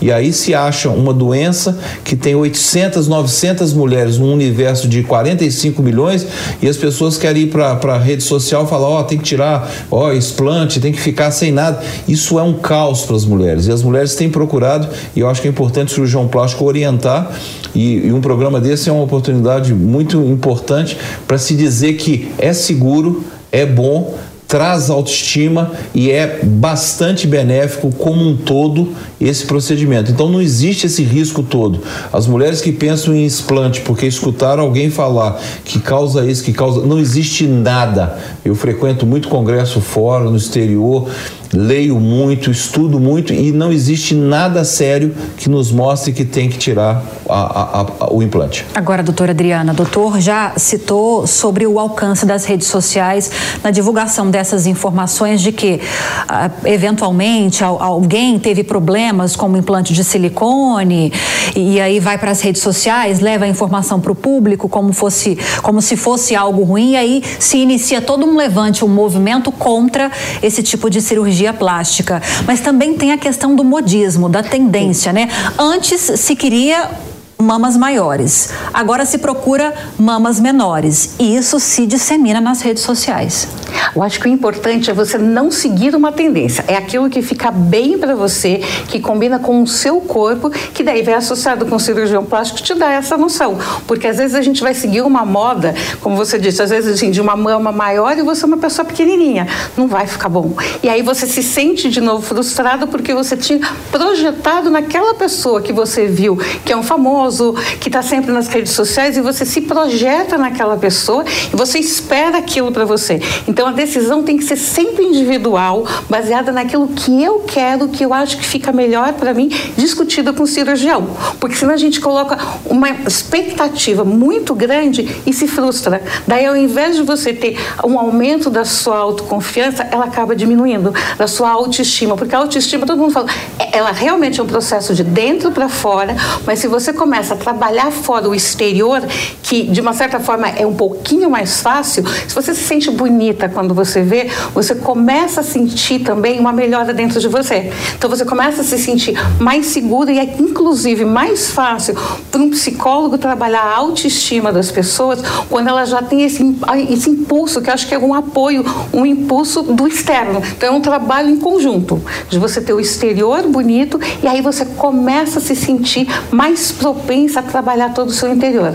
E 0.00 0.12
aí 0.12 0.32
se 0.32 0.54
acha 0.54 0.90
uma 0.90 1.12
doença 1.12 1.78
que 2.04 2.16
tem 2.16 2.34
800, 2.34 3.08
900 3.08 3.72
mulheres 3.72 4.18
num 4.18 4.32
universo 4.32 4.88
de 4.88 5.02
45 5.02 5.82
milhões 5.82 6.26
e 6.60 6.68
as 6.68 6.76
pessoas 6.76 7.16
querem 7.16 7.44
ir 7.44 7.46
para 7.46 7.72
a 7.72 7.98
rede 7.98 8.22
social 8.22 8.66
falar: 8.66 8.88
ó, 8.88 9.00
oh, 9.00 9.04
tem 9.04 9.18
que 9.18 9.24
tirar, 9.24 9.70
ó, 9.90 10.06
oh, 10.06 10.12
explante, 10.12 10.80
tem 10.80 10.92
que 10.92 11.00
ficar 11.00 11.30
sem 11.30 11.52
nada. 11.52 11.82
Isso 12.06 12.38
é 12.38 12.42
um 12.42 12.54
caos 12.54 13.02
para 13.02 13.16
as 13.16 13.24
mulheres. 13.24 13.66
E 13.66 13.72
as 13.72 13.82
mulheres 13.82 14.14
têm 14.14 14.30
procurado, 14.30 14.88
e 15.14 15.20
eu 15.20 15.28
acho 15.28 15.40
que 15.40 15.48
é 15.48 15.50
importante 15.50 15.88
o 15.88 15.94
cirurgião 15.94 16.28
plástico 16.28 16.64
orientar. 16.64 17.30
E, 17.74 18.06
e 18.06 18.12
um 18.12 18.20
programa 18.20 18.60
desse 18.60 18.88
é 18.88 18.92
uma 18.92 19.02
oportunidade 19.02 19.74
muito 19.74 20.20
importante 20.22 20.96
para 21.26 21.38
se 21.38 21.54
dizer 21.54 21.94
que 21.94 22.30
é 22.38 22.52
seguro, 22.52 23.24
é 23.50 23.66
bom 23.66 24.14
traz 24.46 24.90
autoestima 24.90 25.72
e 25.94 26.10
é 26.10 26.40
bastante 26.42 27.26
benéfico 27.26 27.90
como 27.90 28.28
um 28.28 28.36
todo 28.36 28.92
esse 29.20 29.44
procedimento. 29.46 30.10
Então 30.10 30.28
não 30.28 30.40
existe 30.40 30.86
esse 30.86 31.02
risco 31.02 31.42
todo. 31.42 31.80
As 32.12 32.26
mulheres 32.26 32.60
que 32.60 32.72
pensam 32.72 33.14
em 33.14 33.24
explante 33.24 33.80
porque 33.80 34.06
escutaram 34.06 34.62
alguém 34.62 34.90
falar 34.90 35.40
que 35.64 35.80
causa 35.80 36.24
isso, 36.24 36.44
que 36.44 36.52
causa. 36.52 36.86
Não 36.86 36.98
existe 36.98 37.46
nada. 37.46 38.18
Eu 38.44 38.54
frequento 38.54 39.06
muito 39.06 39.28
congresso 39.28 39.80
fora, 39.80 40.24
no 40.24 40.36
exterior, 40.36 41.08
leio 41.54 42.00
muito, 42.00 42.50
estudo 42.50 42.98
muito 42.98 43.32
e 43.32 43.52
não 43.52 43.72
existe 43.72 44.14
nada 44.14 44.64
sério 44.64 45.14
que 45.36 45.48
nos 45.48 45.70
mostre 45.70 46.12
que 46.12 46.24
tem 46.24 46.48
que 46.48 46.58
tirar 46.58 47.02
a, 47.28 47.34
a, 47.34 47.80
a, 48.00 48.12
o 48.12 48.22
implante. 48.22 48.66
Agora, 48.74 49.02
doutora 49.02 49.30
Adriana, 49.30 49.72
doutor 49.72 50.20
já 50.20 50.52
citou 50.56 51.26
sobre 51.26 51.66
o 51.66 51.78
alcance 51.78 52.26
das 52.26 52.44
redes 52.44 52.66
sociais 52.66 53.30
na 53.62 53.70
divulgação 53.70 54.30
dessas 54.30 54.66
informações 54.66 55.40
de 55.40 55.52
que, 55.52 55.80
uh, 56.28 56.66
eventualmente, 56.66 57.62
alguém 57.62 58.38
teve 58.38 58.64
problemas 58.64 59.36
com 59.36 59.48
o 59.48 59.56
implante 59.56 59.92
de 59.92 60.02
silicone 60.02 61.12
e, 61.54 61.74
e 61.74 61.80
aí 61.80 62.00
vai 62.00 62.18
para 62.18 62.30
as 62.30 62.40
redes 62.40 62.62
sociais, 62.62 63.20
leva 63.20 63.44
a 63.44 63.48
informação 63.48 64.00
para 64.00 64.12
o 64.12 64.14
público 64.14 64.68
como, 64.68 64.92
fosse, 64.92 65.38
como 65.62 65.80
se 65.80 65.96
fosse 65.96 66.34
algo 66.34 66.62
ruim 66.62 66.92
e 66.92 66.96
aí 66.96 67.22
se 67.38 67.58
inicia 67.58 68.00
todo 68.00 68.26
um 68.26 68.36
levante, 68.36 68.84
um 68.84 68.88
movimento 68.88 69.52
contra 69.52 70.10
esse 70.42 70.62
tipo 70.62 70.90
de 70.90 71.00
cirurgia 71.00 71.43
cirurgia 71.44 71.52
plástica, 71.52 72.22
mas 72.46 72.60
também 72.60 72.96
tem 72.96 73.12
a 73.12 73.18
questão 73.18 73.54
do 73.54 73.64
modismo, 73.64 74.28
da 74.28 74.42
tendência, 74.42 75.12
né? 75.12 75.28
Antes 75.58 76.00
se 76.00 76.34
queria 76.34 76.90
mamas 77.38 77.76
maiores. 77.76 78.50
Agora 78.72 79.04
se 79.04 79.18
procura 79.18 79.74
mamas 79.98 80.40
menores 80.40 81.14
e 81.18 81.36
isso 81.36 81.60
se 81.60 81.86
dissemina 81.86 82.40
nas 82.40 82.62
redes 82.62 82.82
sociais. 82.82 83.48
Eu 83.94 84.02
acho 84.02 84.18
que 84.18 84.28
o 84.28 84.30
importante 84.30 84.90
é 84.90 84.94
você 84.94 85.16
não 85.16 85.50
seguir 85.50 85.94
uma 85.94 86.10
tendência. 86.10 86.64
É 86.66 86.76
aquilo 86.76 87.08
que 87.08 87.22
fica 87.22 87.50
bem 87.50 87.96
para 87.96 88.14
você, 88.14 88.60
que 88.88 88.98
combina 88.98 89.38
com 89.38 89.62
o 89.62 89.66
seu 89.66 90.00
corpo, 90.00 90.50
que 90.50 90.82
daí 90.82 91.02
vai 91.02 91.14
associado 91.14 91.64
com 91.66 91.76
o 91.76 91.80
cirurgião 91.80 92.24
plástico 92.24 92.60
te 92.60 92.74
dá 92.74 92.90
essa 92.90 93.16
noção. 93.16 93.56
Porque 93.86 94.06
às 94.06 94.16
vezes 94.16 94.34
a 94.34 94.42
gente 94.42 94.62
vai 94.62 94.74
seguir 94.74 95.02
uma 95.02 95.24
moda, 95.24 95.74
como 96.00 96.16
você 96.16 96.38
disse, 96.38 96.62
às 96.62 96.70
vezes 96.70 96.94
assim, 96.94 97.10
de 97.10 97.20
uma 97.20 97.36
mama 97.36 97.70
maior 97.70 98.18
e 98.18 98.22
você 98.22 98.44
é 98.44 98.46
uma 98.46 98.56
pessoa 98.56 98.84
pequenininha. 98.84 99.46
Não 99.76 99.86
vai 99.86 100.06
ficar 100.06 100.28
bom. 100.28 100.54
E 100.82 100.88
aí 100.88 101.02
você 101.02 101.26
se 101.26 101.42
sente 101.42 101.88
de 101.88 102.00
novo 102.00 102.22
frustrado 102.22 102.88
porque 102.88 103.14
você 103.14 103.36
tinha 103.36 103.60
projetado 103.92 104.70
naquela 104.70 105.14
pessoa 105.14 105.60
que 105.62 105.72
você 105.72 106.06
viu, 106.06 106.36
que 106.64 106.72
é 106.72 106.76
um 106.76 106.82
famoso 106.82 107.54
que 107.80 107.88
está 107.88 108.02
sempre 108.02 108.32
nas 108.32 108.48
redes 108.48 108.72
sociais 108.72 109.16
e 109.16 109.20
você 109.20 109.44
se 109.44 109.60
projeta 109.60 110.36
naquela 110.36 110.76
pessoa 110.76 111.24
e 111.52 111.56
você 111.56 111.78
espera 111.78 112.38
aquilo 112.38 112.72
para 112.72 112.84
você. 112.84 113.20
Então 113.46 113.66
a 113.66 113.72
decisão 113.84 114.22
tem 114.22 114.36
que 114.36 114.44
ser 114.44 114.56
sempre 114.56 115.04
individual, 115.04 115.86
baseada 116.08 116.50
naquilo 116.52 116.88
que 116.88 117.22
eu 117.22 117.40
quero, 117.40 117.88
que 117.88 118.04
eu 118.04 118.12
acho 118.12 118.38
que 118.38 118.44
fica 118.44 118.72
melhor 118.72 119.12
para 119.14 119.34
mim, 119.34 119.50
discutida 119.76 120.32
com 120.32 120.42
o 120.42 120.46
cirurgião. 120.46 121.06
Porque 121.38 121.56
senão 121.56 121.74
a 121.74 121.76
gente 121.76 122.00
coloca 122.00 122.38
uma 122.64 122.90
expectativa 122.90 124.04
muito 124.04 124.54
grande 124.54 125.20
e 125.26 125.32
se 125.32 125.46
frustra. 125.46 126.02
Daí, 126.26 126.46
ao 126.46 126.56
invés 126.56 126.96
de 126.96 127.02
você 127.02 127.32
ter 127.32 127.58
um 127.84 127.98
aumento 127.98 128.50
da 128.50 128.64
sua 128.64 128.96
autoconfiança, 128.96 129.86
ela 129.90 130.06
acaba 130.06 130.34
diminuindo, 130.34 130.92
da 131.16 131.26
sua 131.26 131.50
autoestima. 131.50 132.16
Porque 132.16 132.34
a 132.34 132.38
autoestima, 132.38 132.86
todo 132.86 132.98
mundo 132.98 133.12
fala, 133.12 133.28
é, 133.58 133.78
ela 133.78 133.92
realmente 133.92 134.40
é 134.40 134.42
um 134.42 134.46
processo 134.46 134.94
de 134.94 135.04
dentro 135.04 135.50
para 135.50 135.68
fora, 135.68 136.16
mas 136.46 136.58
se 136.58 136.68
você 136.68 136.92
começa 136.92 137.34
a 137.34 137.36
trabalhar 137.36 137.90
fora 137.90 138.28
o 138.28 138.34
exterior, 138.34 139.02
que 139.42 139.64
de 139.64 139.80
uma 139.80 139.92
certa 139.92 140.18
forma 140.20 140.48
é 140.48 140.66
um 140.66 140.74
pouquinho 140.74 141.28
mais 141.28 141.60
fácil, 141.60 142.04
se 142.26 142.34
você 142.34 142.54
se 142.54 142.62
sente 142.62 142.90
bonita 142.90 143.48
quando 143.48 143.73
você 143.74 144.02
vê, 144.02 144.30
você 144.54 144.74
começa 144.74 145.40
a 145.40 145.44
sentir 145.44 146.00
também 146.00 146.38
uma 146.38 146.52
melhora 146.52 146.94
dentro 146.94 147.20
de 147.20 147.28
você. 147.28 147.72
Então 147.96 148.08
você 148.08 148.24
começa 148.24 148.62
a 148.62 148.64
se 148.64 148.78
sentir 148.78 149.14
mais 149.38 149.66
segura 149.66 150.12
e 150.12 150.18
é 150.18 150.36
inclusive 150.38 151.04
mais 151.04 151.50
fácil 151.50 151.94
para 152.30 152.40
um 152.40 152.50
psicólogo 152.50 153.18
trabalhar 153.18 153.62
a 153.62 153.76
autoestima 153.76 154.52
das 154.52 154.70
pessoas 154.70 155.20
quando 155.48 155.68
ela 155.68 155.84
já 155.84 156.02
tem 156.02 156.22
esse, 156.22 156.42
esse 156.88 157.10
impulso, 157.10 157.60
que 157.60 157.70
acho 157.70 157.86
que 157.86 157.94
é 157.94 157.98
um 157.98 158.14
apoio, 158.14 158.64
um 158.92 159.04
impulso 159.04 159.62
do 159.62 159.86
externo. 159.86 160.42
Então 160.56 160.68
é 160.68 160.72
um 160.72 160.80
trabalho 160.80 161.28
em 161.28 161.36
conjunto, 161.36 162.02
de 162.28 162.38
você 162.38 162.60
ter 162.60 162.72
o 162.72 162.80
exterior 162.80 163.42
bonito 163.48 164.00
e 164.22 164.26
aí 164.26 164.40
você 164.40 164.64
começa 164.64 165.38
a 165.38 165.42
se 165.42 165.56
sentir 165.56 166.06
mais 166.30 166.72
propensa 166.72 167.40
a 167.40 167.42
trabalhar 167.42 167.92
todo 167.92 168.08
o 168.08 168.12
seu 168.12 168.32
interior. 168.32 168.74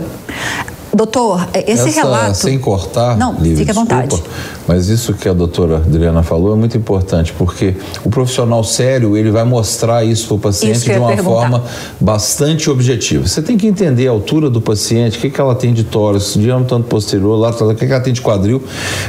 Doutor, 0.94 1.48
esse 1.54 1.90
Essa, 1.90 2.02
relato. 2.02 2.38
Sem 2.38 2.58
cortar, 2.58 3.16
Não, 3.18 3.34
Lívia, 3.34 3.58
fique 3.58 3.72
à 3.72 3.74
desculpa, 3.74 3.96
vontade. 4.02 4.24
Mas 4.68 4.88
isso 4.88 5.14
que 5.14 5.30
a 5.30 5.34
doutora 5.34 5.78
Adriana 5.78 6.24
falou 6.24 6.52
é 6.54 6.56
muito 6.56 6.76
importante, 6.78 7.34
porque 7.38 7.76
o 8.04 8.10
profissional 8.10 8.64
sério 8.64 9.16
ele 9.16 9.30
vai 9.32 9.44
mostrar 9.44 10.04
isso 10.04 10.28
para 10.28 10.36
o 10.36 10.40
paciente 10.40 10.78
Isso 10.78 10.86
de 10.92 10.98
uma 10.98 11.16
forma 11.18 11.64
bastante 12.00 12.70
objetiva. 12.70 13.28
Você 13.28 13.42
tem 13.42 13.56
que 13.58 13.68
entender 13.68 14.08
a 14.08 14.12
altura 14.12 14.50
do 14.50 14.60
paciente, 14.60 15.18
o 15.18 15.22
que, 15.22 15.30
que 15.30 15.40
ela 15.40 15.54
tem 15.56 15.74
de 15.74 15.84
tórax, 15.84 16.34
diâmetro 16.34 16.78
tanto 16.78 16.88
posterior, 16.88 17.36
lateral, 17.38 17.70
o 17.72 17.76
que, 17.76 17.86
que 17.86 17.92
ela 17.92 18.02
tem 18.02 18.14
de 18.14 18.22
quadril, 18.22 18.62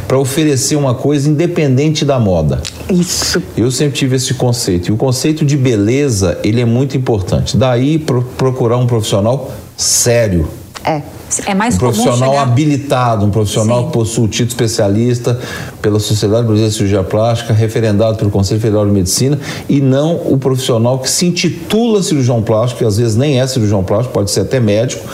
para 0.07 0.19
oferecer 0.19 0.77
uma 0.77 0.95
coisa 0.95 1.29
independente 1.31 2.05
da 2.05 2.19
moda. 2.19 2.61
Isso. 2.91 3.43
Eu 3.57 3.71
sempre 3.71 3.99
tive 3.99 4.17
esse 4.17 4.35
conceito. 4.35 4.89
E 4.89 4.93
o 4.93 4.97
conceito 4.97 5.45
de 5.45 5.57
beleza, 5.57 6.39
ele 6.45 6.61
é 6.61 6.65
muito 6.65 6.97
importante. 6.97 7.57
Daí 7.57 7.99
pro- 7.99 8.23
procurar 8.37 8.77
um 8.77 8.87
profissional 8.87 9.51
sério. 9.77 10.49
É. 10.85 11.03
É 11.47 11.55
mais 11.55 11.77
Um 11.77 11.79
comum 11.79 11.93
profissional 11.93 12.31
chegar... 12.31 12.43
habilitado, 12.43 13.27
um 13.27 13.31
profissional 13.31 13.81
Sim. 13.81 13.87
que 13.87 13.93
possui 13.93 14.25
o 14.25 14.29
título 14.29 14.49
especialista 14.51 15.39
pela 15.81 16.01
Sociedade 16.01 16.43
Brasileira 16.43 16.71
de 16.71 16.75
Cirurgia 16.75 17.03
Plástica, 17.03 17.53
referendado 17.53 18.17
pelo 18.17 18.31
Conselho 18.31 18.61
Federal 18.61 18.85
de 18.85 18.93
Medicina, 18.93 19.39
e 19.69 19.81
não 19.81 20.17
o 20.17 20.39
profissional 20.39 20.99
que 20.99 21.09
se 21.09 21.27
intitula 21.27 22.03
cirurgião 22.03 22.43
plástico, 22.43 22.81
que 22.81 22.85
às 22.85 22.97
vezes 22.97 23.17
nem 23.17 23.41
é 23.41 23.47
cirurgião 23.47 23.85
plástico, 23.85 24.13
pode 24.13 24.31
ser 24.31 24.41
até 24.41 24.59
médico, 24.59 25.05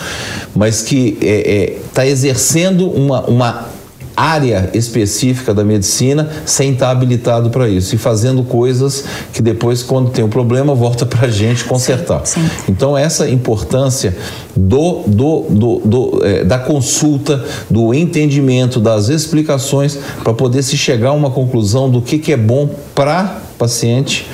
mas 0.55 0.81
que 0.81 1.17
está 1.21 2.05
exercendo 2.05 2.89
uma, 2.89 3.21
uma 3.21 3.76
área 4.17 4.71
específica 4.73 5.53
da 5.53 5.63
medicina 5.63 6.27
sem 6.43 6.73
estar 6.73 6.89
habilitado 6.89 7.51
para 7.51 7.69
isso 7.69 7.93
e 7.93 7.99
fazendo 7.99 8.43
coisas 8.43 9.03
que 9.31 9.43
depois, 9.43 9.83
quando 9.83 10.09
tem 10.09 10.25
um 10.25 10.29
problema, 10.29 10.73
volta 10.73 11.05
para 11.05 11.27
a 11.27 11.29
gente 11.29 11.63
consertar. 11.65 12.25
sim. 12.25 12.49
Então, 12.67 12.97
essa 12.97 13.29
importância 13.29 14.17
do, 14.55 15.03
do, 15.05 15.45
do, 15.49 15.81
do, 15.85 16.25
eh, 16.25 16.43
da 16.43 16.57
consulta, 16.57 17.45
do 17.69 17.93
entendimento, 17.93 18.79
das 18.79 19.09
explicações, 19.09 19.99
para 20.23 20.33
poder 20.33 20.63
se 20.63 20.75
chegar 20.75 21.09
a 21.09 21.13
uma 21.13 21.29
conclusão 21.29 21.87
do 21.87 22.01
que, 22.01 22.17
que 22.17 22.33
é 22.33 22.37
bom 22.37 22.67
para 22.95 23.41
paciente 23.57 24.25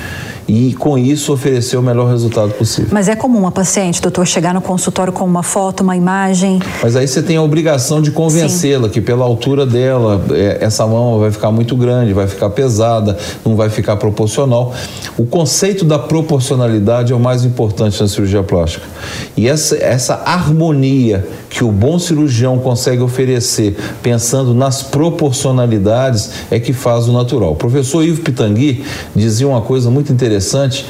e, 0.46 0.74
com 0.74 0.98
isso, 0.98 1.32
oferecer 1.32 1.76
o 1.76 1.82
melhor 1.82 2.08
resultado 2.10 2.52
possível. 2.52 2.90
Mas 2.92 3.08
é 3.08 3.16
comum 3.16 3.46
a 3.46 3.50
paciente, 3.50 4.00
doutor, 4.00 4.26
chegar 4.26 4.52
no 4.52 4.60
consultório 4.60 5.12
com 5.12 5.24
uma 5.24 5.42
foto, 5.42 5.82
uma 5.82 5.96
imagem. 5.96 6.60
Mas 6.82 6.96
aí 6.96 7.06
você 7.06 7.22
tem 7.22 7.36
a 7.36 7.42
obrigação 7.42 8.02
de 8.02 8.10
convencê-la 8.10 8.88
que 8.88 9.00
pela 9.00 9.24
altura 9.24 9.64
dela, 9.64 10.24
é, 10.30 10.58
essa 10.60 10.86
mama 10.86 11.18
vai 11.18 11.30
ficar 11.30 11.50
muito 11.50 11.76
grande, 11.76 12.12
vai 12.12 12.26
ficar 12.26 12.50
pesada, 12.50 13.16
não 13.44 13.56
vai 13.56 13.70
ficar 13.70 13.96
proporcional. 13.96 14.72
O 15.16 15.24
conceito 15.26 15.84
da 15.84 15.98
proporcionalidade 15.98 17.12
é 17.12 17.16
o 17.16 17.20
mais 17.20 17.44
importante 17.44 18.00
na 18.00 18.08
cirurgia 18.08 18.42
plástica. 18.42 18.86
E 19.36 19.48
essa, 19.48 19.76
essa 19.76 20.14
harmonia 20.24 21.26
que 21.54 21.62
o 21.62 21.70
bom 21.70 22.00
cirurgião 22.00 22.58
consegue 22.58 23.00
oferecer, 23.00 23.76
pensando 24.02 24.52
nas 24.52 24.82
proporcionalidades, 24.82 26.30
é 26.50 26.58
que 26.58 26.72
faz 26.72 27.06
o 27.06 27.12
natural. 27.12 27.52
O 27.52 27.54
professor 27.54 28.04
Ivo 28.04 28.22
Pitangui 28.22 28.84
dizia 29.14 29.46
uma 29.46 29.60
coisa 29.60 29.88
muito 29.88 30.12
interessante, 30.12 30.84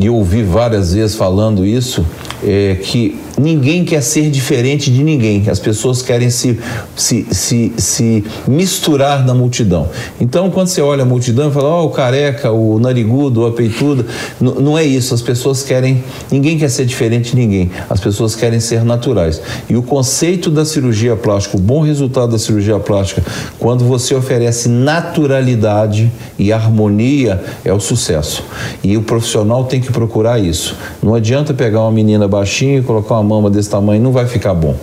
e 0.00 0.06
eu 0.06 0.14
ouvi 0.14 0.42
várias 0.42 0.94
vezes 0.94 1.14
falando 1.14 1.62
isso, 1.62 2.06
é 2.42 2.78
que 2.82 3.20
ninguém 3.38 3.84
quer 3.84 4.02
ser 4.02 4.30
diferente 4.30 4.90
de 4.90 5.02
ninguém. 5.02 5.44
As 5.48 5.58
pessoas 5.58 6.02
querem 6.02 6.30
se, 6.30 6.58
se, 6.96 7.26
se, 7.30 7.72
se 7.76 8.24
misturar 8.46 9.24
na 9.24 9.34
multidão. 9.34 9.88
Então, 10.20 10.50
quando 10.50 10.68
você 10.68 10.80
olha 10.80 11.02
a 11.02 11.06
multidão 11.06 11.48
e 11.48 11.52
fala, 11.52 11.68
ó, 11.68 11.84
o 11.86 11.90
careca, 11.90 12.50
o 12.50 12.78
narigudo, 12.78 13.46
a 13.46 13.52
peituda, 13.52 14.04
não 14.40 14.76
é 14.76 14.84
isso. 14.84 15.14
As 15.14 15.22
pessoas 15.22 15.62
querem. 15.62 16.02
Ninguém 16.30 16.58
quer 16.58 16.68
ser 16.68 16.84
diferente 16.84 17.30
de 17.30 17.36
ninguém. 17.36 17.70
As 17.88 18.00
pessoas 18.00 18.34
querem 18.34 18.60
ser 18.60 18.84
naturais. 18.84 19.40
E 19.68 19.76
o 19.76 19.82
conceito 19.82 20.50
da 20.50 20.64
cirurgia 20.64 21.16
plástica, 21.16 21.56
o 21.56 21.60
bom 21.60 21.80
resultado 21.80 22.32
da 22.32 22.38
cirurgia 22.38 22.78
plástica, 22.78 23.22
quando 23.58 23.84
você 23.84 24.14
oferece 24.14 24.68
naturalidade 24.68 26.10
e 26.38 26.52
harmonia, 26.52 27.42
é 27.64 27.72
o 27.72 27.80
sucesso. 27.80 28.42
E 28.82 28.96
o 28.96 29.02
profissional 29.02 29.64
tem 29.64 29.80
que 29.80 29.92
procurar 29.92 30.38
isso. 30.38 30.76
Não 31.02 31.14
adianta 31.14 31.54
pegar 31.54 31.82
uma 31.82 31.92
menina 31.92 32.26
baixinha 32.26 32.78
e 32.78 32.82
colocar 32.82 33.14
uma 33.14 33.27
mama 33.28 33.50
desse 33.50 33.70
tamanho, 33.70 34.02
não 34.02 34.12
vai 34.12 34.26
ficar 34.26 34.54
bom. 34.54 34.74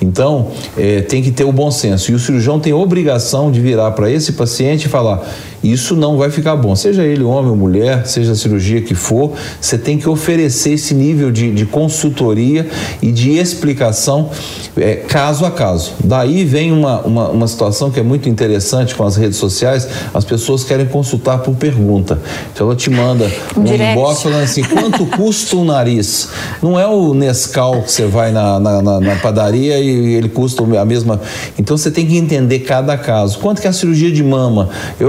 Então, 0.00 0.48
eh, 0.76 1.02
tem 1.02 1.22
que 1.22 1.30
ter 1.30 1.44
o 1.44 1.52
bom 1.52 1.70
senso. 1.70 2.10
E 2.10 2.14
o 2.14 2.18
cirurgião 2.18 2.58
tem 2.58 2.72
obrigação 2.72 3.50
de 3.50 3.60
virar 3.60 3.90
para 3.92 4.10
esse 4.10 4.32
paciente 4.32 4.84
e 4.86 4.88
falar: 4.88 5.22
isso 5.62 5.96
não 5.96 6.16
vai 6.16 6.30
ficar 6.30 6.56
bom. 6.56 6.74
Seja 6.76 7.02
ele 7.04 7.22
homem 7.24 7.50
ou 7.50 7.56
mulher, 7.56 8.06
seja 8.06 8.32
a 8.32 8.34
cirurgia 8.36 8.80
que 8.80 8.94
for, 8.94 9.32
você 9.60 9.76
tem 9.78 9.98
que 9.98 10.08
oferecer 10.08 10.72
esse 10.72 10.94
nível 10.94 11.30
de, 11.30 11.50
de 11.52 11.66
consultoria 11.66 12.66
e 13.02 13.10
de 13.10 13.32
explicação 13.38 14.30
eh, 14.76 14.96
caso 15.08 15.44
a 15.44 15.50
caso. 15.50 15.92
Daí 16.02 16.44
vem 16.44 16.72
uma, 16.72 17.00
uma, 17.00 17.28
uma 17.28 17.46
situação 17.48 17.90
que 17.90 17.98
é 17.98 18.02
muito 18.02 18.28
interessante 18.28 18.94
com 18.94 19.04
as 19.04 19.16
redes 19.16 19.36
sociais: 19.38 19.88
as 20.14 20.24
pessoas 20.24 20.64
querem 20.64 20.86
consultar 20.86 21.38
por 21.38 21.54
pergunta. 21.56 22.20
Então, 22.52 22.66
ela 22.66 22.76
te 22.76 22.90
manda 22.90 23.30
um 23.56 23.64
Direct. 23.64 23.92
inbox 23.98 24.22
falando 24.22 24.42
assim: 24.44 24.62
quanto 24.62 25.04
custa 25.16 25.56
um 25.56 25.64
nariz? 25.64 26.28
Não 26.62 26.78
é 26.78 26.86
o 26.86 27.14
Nescau 27.14 27.82
que 27.82 27.90
você 27.92 28.06
vai 28.06 28.30
na, 28.32 28.58
na, 28.60 28.82
na- 28.82 29.00
na 29.00 29.16
padaria 29.16 29.78
e 29.80 30.14
ele 30.14 30.28
custa 30.28 30.62
a 30.62 30.84
mesma. 30.84 31.20
Então 31.58 31.76
você 31.76 31.90
tem 31.90 32.06
que 32.06 32.16
entender 32.16 32.60
cada 32.60 32.96
caso. 32.96 33.38
Quanto 33.38 33.60
que 33.60 33.66
é 33.66 33.70
a 33.70 33.72
cirurgia 33.72 34.10
de 34.10 34.22
mama? 34.22 34.68
Eu, 34.98 35.08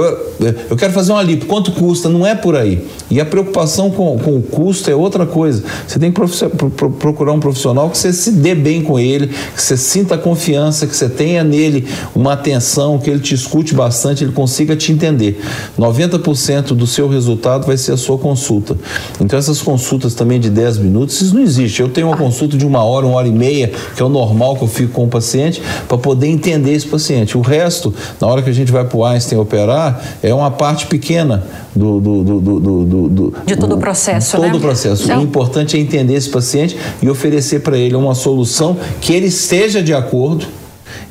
eu 0.69 0.77
quero 0.77 0.93
fazer 0.93 1.11
uma 1.11 1.21
lipo, 1.21 1.45
quanto 1.45 1.71
custa? 1.71 2.07
Não 2.07 2.25
é 2.25 2.33
por 2.33 2.55
aí. 2.55 2.85
E 3.11 3.19
a 3.19 3.25
preocupação 3.25 3.91
com, 3.91 4.17
com 4.17 4.37
o 4.37 4.41
custo 4.41 4.89
é 4.89 4.95
outra 4.95 5.25
coisa. 5.25 5.63
Você 5.85 5.99
tem 5.99 6.11
que 6.11 6.21
procurar 6.97 7.33
um 7.33 7.39
profissional 7.39 7.89
que 7.89 7.97
você 7.97 8.13
se 8.13 8.31
dê 8.31 8.55
bem 8.55 8.81
com 8.81 8.97
ele, 8.97 9.27
que 9.27 9.61
você 9.61 9.75
sinta 9.75 10.17
confiança, 10.17 10.87
que 10.87 10.95
você 10.95 11.09
tenha 11.09 11.43
nele 11.43 11.87
uma 12.15 12.33
atenção, 12.33 12.97
que 12.97 13.09
ele 13.09 13.19
te 13.19 13.35
escute 13.35 13.73
bastante, 13.73 14.23
ele 14.23 14.31
consiga 14.31 14.75
te 14.75 14.91
entender. 14.91 15.41
90% 15.77 16.67
do 16.67 16.87
seu 16.87 17.09
resultado 17.09 17.65
vai 17.65 17.75
ser 17.75 17.91
a 17.91 17.97
sua 17.97 18.17
consulta. 18.17 18.77
Então 19.19 19.37
essas 19.37 19.61
consultas 19.61 20.13
também 20.13 20.39
de 20.39 20.49
10 20.49 20.77
minutos, 20.77 21.19
isso 21.21 21.35
não 21.35 21.41
existe. 21.41 21.81
Eu 21.81 21.89
tenho 21.89 22.07
uma 22.07 22.17
consulta 22.17 22.55
de 22.55 22.65
uma 22.65 22.83
hora, 22.83 23.05
uma 23.05 23.17
hora 23.17 23.27
e 23.27 23.31
meia, 23.31 23.71
que 23.95 24.01
é 24.01 24.05
o 24.05 24.09
normal 24.09 24.55
que 24.55 24.63
eu 24.63 24.67
fico 24.67 24.93
com 24.93 25.05
o 25.05 25.09
paciente, 25.09 25.61
para 25.87 25.97
poder 25.97 26.27
entender 26.27 26.73
esse 26.73 26.87
paciente. 26.87 27.37
O 27.37 27.41
resto, 27.41 27.93
na 28.21 28.27
hora 28.27 28.41
que 28.41 28.49
a 28.49 28.53
gente 28.53 28.71
vai 28.71 28.85
para 28.85 28.97
o 28.97 29.03
Einstein 29.03 29.39
operar, 29.39 30.01
é 30.21 30.28
uma 30.33 30.51
parte 30.51 30.85
pequena 30.87 31.43
do... 31.75 31.99
do, 31.99 32.23
do, 32.23 32.39
do, 32.41 32.59
do- 32.59 33.09
do- 33.09 33.33
De 33.45 33.55
todo 33.55 33.75
o 33.75 33.77
processo, 33.77 34.37
todo 34.37 34.47
né? 34.47 34.53
o 34.53 34.59
processo. 34.59 35.03
Então- 35.03 35.19
O 35.19 35.23
importante 35.23 35.77
é 35.77 35.79
entender 35.79 36.13
esse 36.15 36.29
paciente 36.29 36.77
e 37.01 37.09
oferecer 37.09 37.61
para 37.61 37.77
ele 37.77 37.95
uma 37.95 38.15
solução 38.15 38.77
que 39.01 39.13
ele 39.13 39.27
esteja 39.27 39.81
de 39.81 39.93
acordo, 39.93 40.45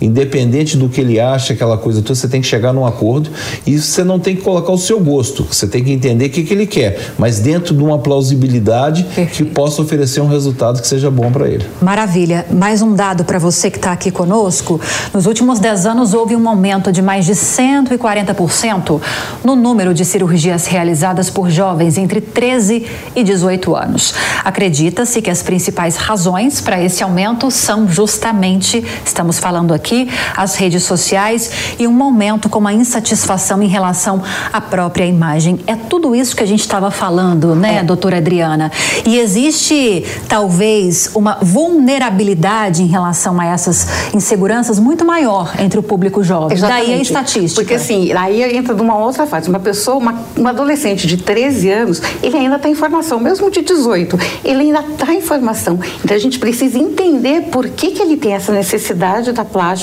independente 0.01 0.77
do 0.77 0.89
que 0.89 1.01
ele 1.01 1.19
acha, 1.19 1.53
aquela 1.53 1.77
coisa 1.77 2.01
toda, 2.03 2.15
você 2.15 2.29
tem 2.29 2.41
que 2.41 2.47
chegar 2.47 2.73
num 2.73 2.87
acordo 2.87 3.31
e 3.67 3.79
você 3.79 4.05
não 4.05 4.19
tem 4.19 4.37
que 4.37 4.43
colocar 4.43 4.73
o 4.73 4.79
seu 4.79 5.01
gosto, 5.01 5.47
você 5.51 5.67
tem 5.67 5.83
que 5.83 5.93
entender 5.93 6.27
o 6.27 6.31
que, 6.31 6.43
que 6.45 6.55
ele 6.55 6.67
quer, 6.67 7.13
mas 7.19 7.41
dentro 7.41 7.75
de 7.75 7.83
uma 7.83 7.99
plausibilidade 7.99 9.03
que 9.05 9.15
Perfeito. 9.15 9.53
possa 9.53 9.83
oferecer 9.83 10.21
um 10.21 10.29
resultado 10.29 10.81
que 10.81 10.87
seja 10.87 11.11
bom 11.11 11.31
para 11.31 11.49
ele. 11.49 11.67
Maravilha. 11.81 12.47
Mais 12.51 12.83
um 12.83 12.95
dado 12.95 13.25
para 13.25 13.39
você 13.39 13.71
que 13.71 13.79
está 13.79 13.93
aqui 13.93 14.11
conosco. 14.11 14.81
Nos 15.13 15.27
últimos 15.27 15.59
10 15.59 15.87
anos, 15.87 16.15
houve 16.15 16.37
um 16.37 16.49
aumento 16.49 16.93
de 16.93 17.03
mais 17.03 17.27
de 17.27 17.33
140% 17.33 19.01
no 19.45 19.57
número 19.57 19.93
de 19.95 20.05
cirurgias 20.05 20.67
realizadas 20.67 21.31
por 21.31 21.51
jovens 21.51 21.99
entre 21.99 22.21
13 22.21 22.87
e 23.15 23.25
18 23.25 23.75
anos. 23.75 24.15
Acredita-se 24.45 25.21
que 25.21 25.31
as 25.31 25.43
principais 25.43 25.97
razões 25.97 26.61
para 26.61 26.83
esse 26.83 27.03
aumento 27.03 27.51
são 27.51 27.89
justamente, 27.89 28.85
estamos 29.05 29.39
falando 29.39 29.75
aqui, 29.75 29.88
aqui, 29.89 30.09
as 30.37 30.55
redes 30.57 30.83
sociais 30.83 31.51
e 31.79 31.87
um 31.87 31.93
momento 31.93 32.49
com 32.49 32.59
uma 32.59 32.73
insatisfação 32.73 33.63
em 33.63 33.69
relação 33.69 34.23
à 34.53 34.61
própria 34.61 35.07
imagem. 35.07 35.59
É 35.67 35.75
tudo 35.75 36.15
isso 36.15 36.37
que 36.37 36.43
a 36.43 36.47
gente 36.47 36.61
estava 36.61 36.91
falando, 36.91 37.55
né, 37.55 37.79
é. 37.79 37.83
doutora 37.83 38.19
Adriana? 38.19 38.71
E 39.07 39.19
existe 39.19 40.05
talvez 40.29 41.11
uma 41.15 41.39
vulnerabilidade 41.41 42.83
em 42.83 42.87
relação 42.87 43.41
a 43.41 43.47
essas 43.47 44.15
inseguranças 44.15 44.79
muito 44.79 45.05
maior 45.05 45.55
entre 45.59 45.79
o 45.79 45.83
público 45.83 46.23
jovem. 46.23 46.57
Exatamente. 46.57 46.87
Daí 46.87 46.99
a 46.99 47.03
estatística. 47.03 47.63
Porque 47.63 47.75
assim, 47.75 48.13
aí 48.13 48.57
entra 48.57 48.75
numa 48.75 48.97
outra 48.97 49.27
fase. 49.27 49.49
Uma 49.49 49.61
pessoa, 49.61 49.97
uma, 49.97 50.25
um 50.37 50.47
adolescente 50.47 51.07
de 51.07 51.17
13 51.17 51.71
anos, 51.71 52.03
ele 52.23 52.37
ainda 52.37 52.57
está 52.57 52.69
em 52.69 52.75
formação, 52.75 53.19
mesmo 53.21 53.51
de 53.51 53.63
18, 53.63 54.19
ele 54.45 54.63
ainda 54.63 54.81
está 54.81 55.15
em 55.15 55.21
formação. 55.21 55.79
Então 56.05 56.17
a 56.17 56.21
gente 56.21 56.39
precisa 56.39 56.79
entender 56.79 57.43
por 57.51 57.69
que, 57.69 57.93
que 57.93 58.03
ele 58.03 58.17
tem 58.17 58.35
essa 58.35 58.53
necessidade 58.53 59.33
da 59.33 59.45
plástica, 59.45 59.78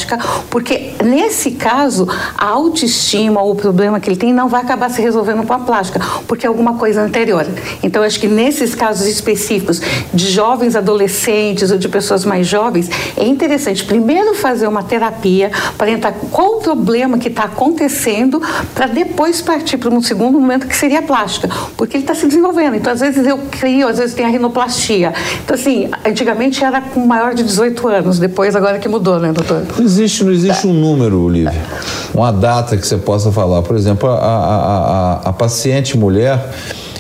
porque 0.50 0.94
nesse 1.04 1.52
caso, 1.52 2.08
a 2.38 2.46
autoestima 2.46 3.42
ou 3.42 3.52
o 3.52 3.56
problema 3.56 4.00
que 4.00 4.10
ele 4.10 4.18
tem 4.18 4.34
não 4.34 4.48
vai 4.48 4.62
acabar 4.62 4.90
se 4.90 5.02
resolvendo 5.02 5.46
com 5.46 5.54
a 5.54 5.60
plástica, 5.60 6.00
porque 6.28 6.46
é 6.46 6.50
alguma 6.50 6.76
coisa 6.76 7.02
anterior. 7.02 7.46
Então 7.82 8.04
acho 8.04 8.20
que 8.20 8.28
nesses 8.28 8.76
casos 8.76 9.08
específicos 9.08 9.82
de 10.14 10.30
jovens 10.30 10.76
adolescentes 10.76 11.72
ou 11.72 11.78
de 11.78 11.88
pessoas 11.88 12.26
mais 12.26 12.48
jovens, 12.48 12.90
é 13.16 13.26
interessante 13.26 13.84
primeiro 13.86 14.34
fazer 14.36 14.68
uma 14.68 14.84
terapia 14.84 15.52
para 15.78 15.90
entrar 15.90 16.14
qual 16.32 16.58
o 16.58 16.60
problema 16.62 17.18
que 17.18 17.28
está 17.28 17.44
acontecendo 17.44 18.42
para 18.74 18.88
depois 18.88 19.42
partir 19.42 19.78
para 19.78 19.90
um 19.90 20.02
segundo 20.02 20.40
momento 20.40 20.68
que 20.68 20.76
seria 20.76 21.00
a 21.00 21.02
plástica, 21.02 21.50
porque 21.78 21.98
ele 21.98 22.04
está 22.04 22.16
se 22.16 22.28
desenvolvendo. 22.28 22.76
Então, 22.76 22.92
às 22.92 23.00
vezes 23.00 23.26
eu 23.26 23.38
crio, 23.52 23.88
às 23.88 23.98
vezes 23.98 24.16
tem 24.16 24.26
a 24.26 24.30
rinoplastia. 24.30 25.14
Então, 25.44 25.56
assim, 25.56 25.90
antigamente 26.06 26.64
era 26.64 26.82
com 26.82 27.06
maior 27.06 27.34
de 27.34 27.44
18 27.44 27.88
anos, 27.88 28.20
depois 28.20 28.56
agora 28.56 28.80
que 28.80 28.88
mudou, 28.88 29.20
né, 29.20 29.32
doutor? 29.32 29.64
Não 29.86 29.92
existe, 29.92 30.24
não 30.24 30.32
existe 30.32 30.66
um 30.66 30.74
número, 30.74 31.22
Olivia, 31.22 31.64
uma 32.12 32.32
data 32.32 32.76
que 32.76 32.88
você 32.88 32.98
possa 32.98 33.32
falar. 33.32 33.62
Por 33.62 33.76
exemplo, 33.76 34.10
a, 34.10 34.16
a, 34.16 34.24
a, 34.26 35.14
a 35.30 35.34
paciente 35.34 35.96
mulher 35.96 36.44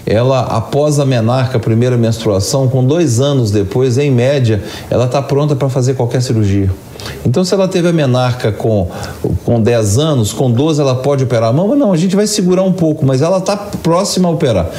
ela 0.05 0.41
após 0.41 0.99
a 0.99 1.05
menarca, 1.05 1.57
a 1.57 1.59
primeira 1.59 1.97
menstruação, 1.97 2.67
com 2.67 2.85
dois 2.85 3.19
anos 3.19 3.49
depois, 3.49 3.97
em 3.97 4.11
média, 4.11 4.63
ela 4.87 5.05
está 5.05 5.19
pronta 5.19 5.55
para 5.55 5.67
fazer 5.67 5.95
qualquer 5.95 6.21
cirurgia. 6.21 6.69
Então, 7.25 7.43
se 7.43 7.55
ela 7.55 7.67
teve 7.67 7.87
a 7.87 7.91
menarca 7.91 8.51
com, 8.51 8.87
com 9.43 9.59
10 9.59 9.97
anos, 9.97 10.31
com 10.31 10.51
12 10.51 10.79
ela 10.79 10.93
pode 10.93 11.23
operar 11.23 11.49
a 11.49 11.53
mama? 11.53 11.75
Não, 11.75 11.91
a 11.91 11.97
gente 11.97 12.15
vai 12.15 12.27
segurar 12.27 12.61
um 12.61 12.71
pouco, 12.71 13.03
mas 13.03 13.23
ela 13.23 13.39
está 13.39 13.57
próxima 13.57 14.29
a 14.29 14.31
operar. 14.31 14.69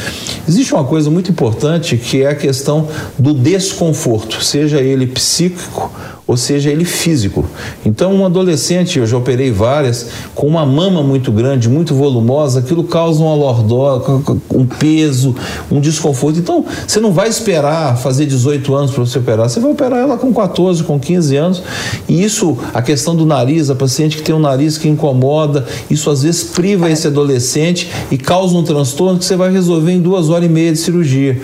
Existe 0.49 0.73
uma 0.73 0.85
coisa 0.85 1.11
muito 1.11 1.29
importante 1.29 1.97
que 1.97 2.23
é 2.23 2.29
a 2.29 2.37
questão 2.37 2.87
do 3.19 3.35
desconforto, 3.35 4.45
seja 4.45 4.81
ele 4.81 5.09
psíquico 5.09 5.91
ou 6.27 6.37
seja 6.37 6.71
ele 6.71 6.85
físico. 6.85 7.45
Então, 7.85 8.13
um 8.15 8.27
adolescente, 8.27 8.99
eu 8.99 9.07
já 9.07 9.17
operei 9.17 9.53
várias, 9.53 10.09
com 10.35 10.47
uma 10.47 10.67
mama 10.67 11.03
muito 11.03 11.31
grande, 11.31 11.69
muito 11.69 11.95
volumosa, 11.95 12.59
aquilo 12.59 12.83
causa 12.85 13.23
um 13.23 13.29
alordó, 13.29 14.25
um 14.53 14.67
peso, 14.67 15.37
um 15.71 15.81
desconforto. 15.81 16.39
Então, 16.39 16.65
você 16.87 16.99
não 16.99 17.13
vai 17.13 17.29
esperar 17.29 17.97
fazer 17.97 18.27
18 18.27 18.75
anos 18.75 18.91
para 18.91 19.05
você 19.05 19.19
operar, 19.19 19.49
você 19.49 19.61
vai 19.61 19.71
operar 19.71 20.01
ela 20.01 20.17
com 20.17 20.35
14, 20.35 20.83
com 20.83 20.99
15 20.99 21.37
anos. 21.37 21.63
E 22.09 22.25
isso, 22.25 22.59
a 22.75 22.83
questão 22.83 23.15
do 23.15 23.25
nariz, 23.25 23.71
a 23.71 23.77
paciente 23.77 24.17
que 24.17 24.23
tem 24.23 24.35
um 24.35 24.41
nariz 24.41 24.77
que 24.77 24.89
incomoda, 24.89 25.65
isso 25.89 26.11
às 26.11 26.25
vezes 26.25 26.43
priva 26.43 26.91
esse 26.91 27.07
adolescente 27.07 27.89
e 28.11 28.19
causa 28.19 28.57
um 28.57 28.65
transtorno 28.65 29.19
que 29.19 29.25
você 29.25 29.37
vai 29.37 29.53
resolver 29.53 29.93
em 29.93 30.01
duas 30.01 30.29
horas 30.29 30.47
e 30.47 30.49
meia 30.49 30.73
de 30.73 30.79
cirurgia. 30.79 31.41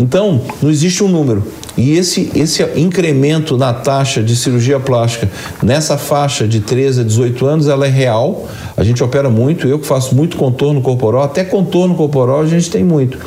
Então, 0.00 0.40
não 0.60 0.68
existe 0.68 1.04
um 1.04 1.08
número. 1.08 1.44
E 1.76 1.92
esse, 1.92 2.30
esse 2.34 2.62
incremento 2.76 3.56
na 3.56 3.72
taxa 3.72 4.22
de 4.22 4.34
cirurgia 4.34 4.80
plástica 4.80 5.30
nessa 5.62 5.98
faixa 5.98 6.48
de 6.48 6.60
13 6.60 7.02
a 7.02 7.04
18 7.04 7.46
anos, 7.46 7.68
ela 7.68 7.86
é 7.86 7.90
real. 7.90 8.48
A 8.76 8.82
gente 8.82 9.02
opera 9.02 9.28
muito, 9.28 9.66
eu 9.68 9.78
que 9.78 9.86
faço 9.86 10.14
muito 10.14 10.36
contorno 10.36 10.80
corporal, 10.80 11.22
até 11.22 11.44
contorno 11.44 11.94
corporal 11.94 12.40
a 12.40 12.46
gente 12.46 12.70
tem 12.70 12.82
muito. 12.82 13.18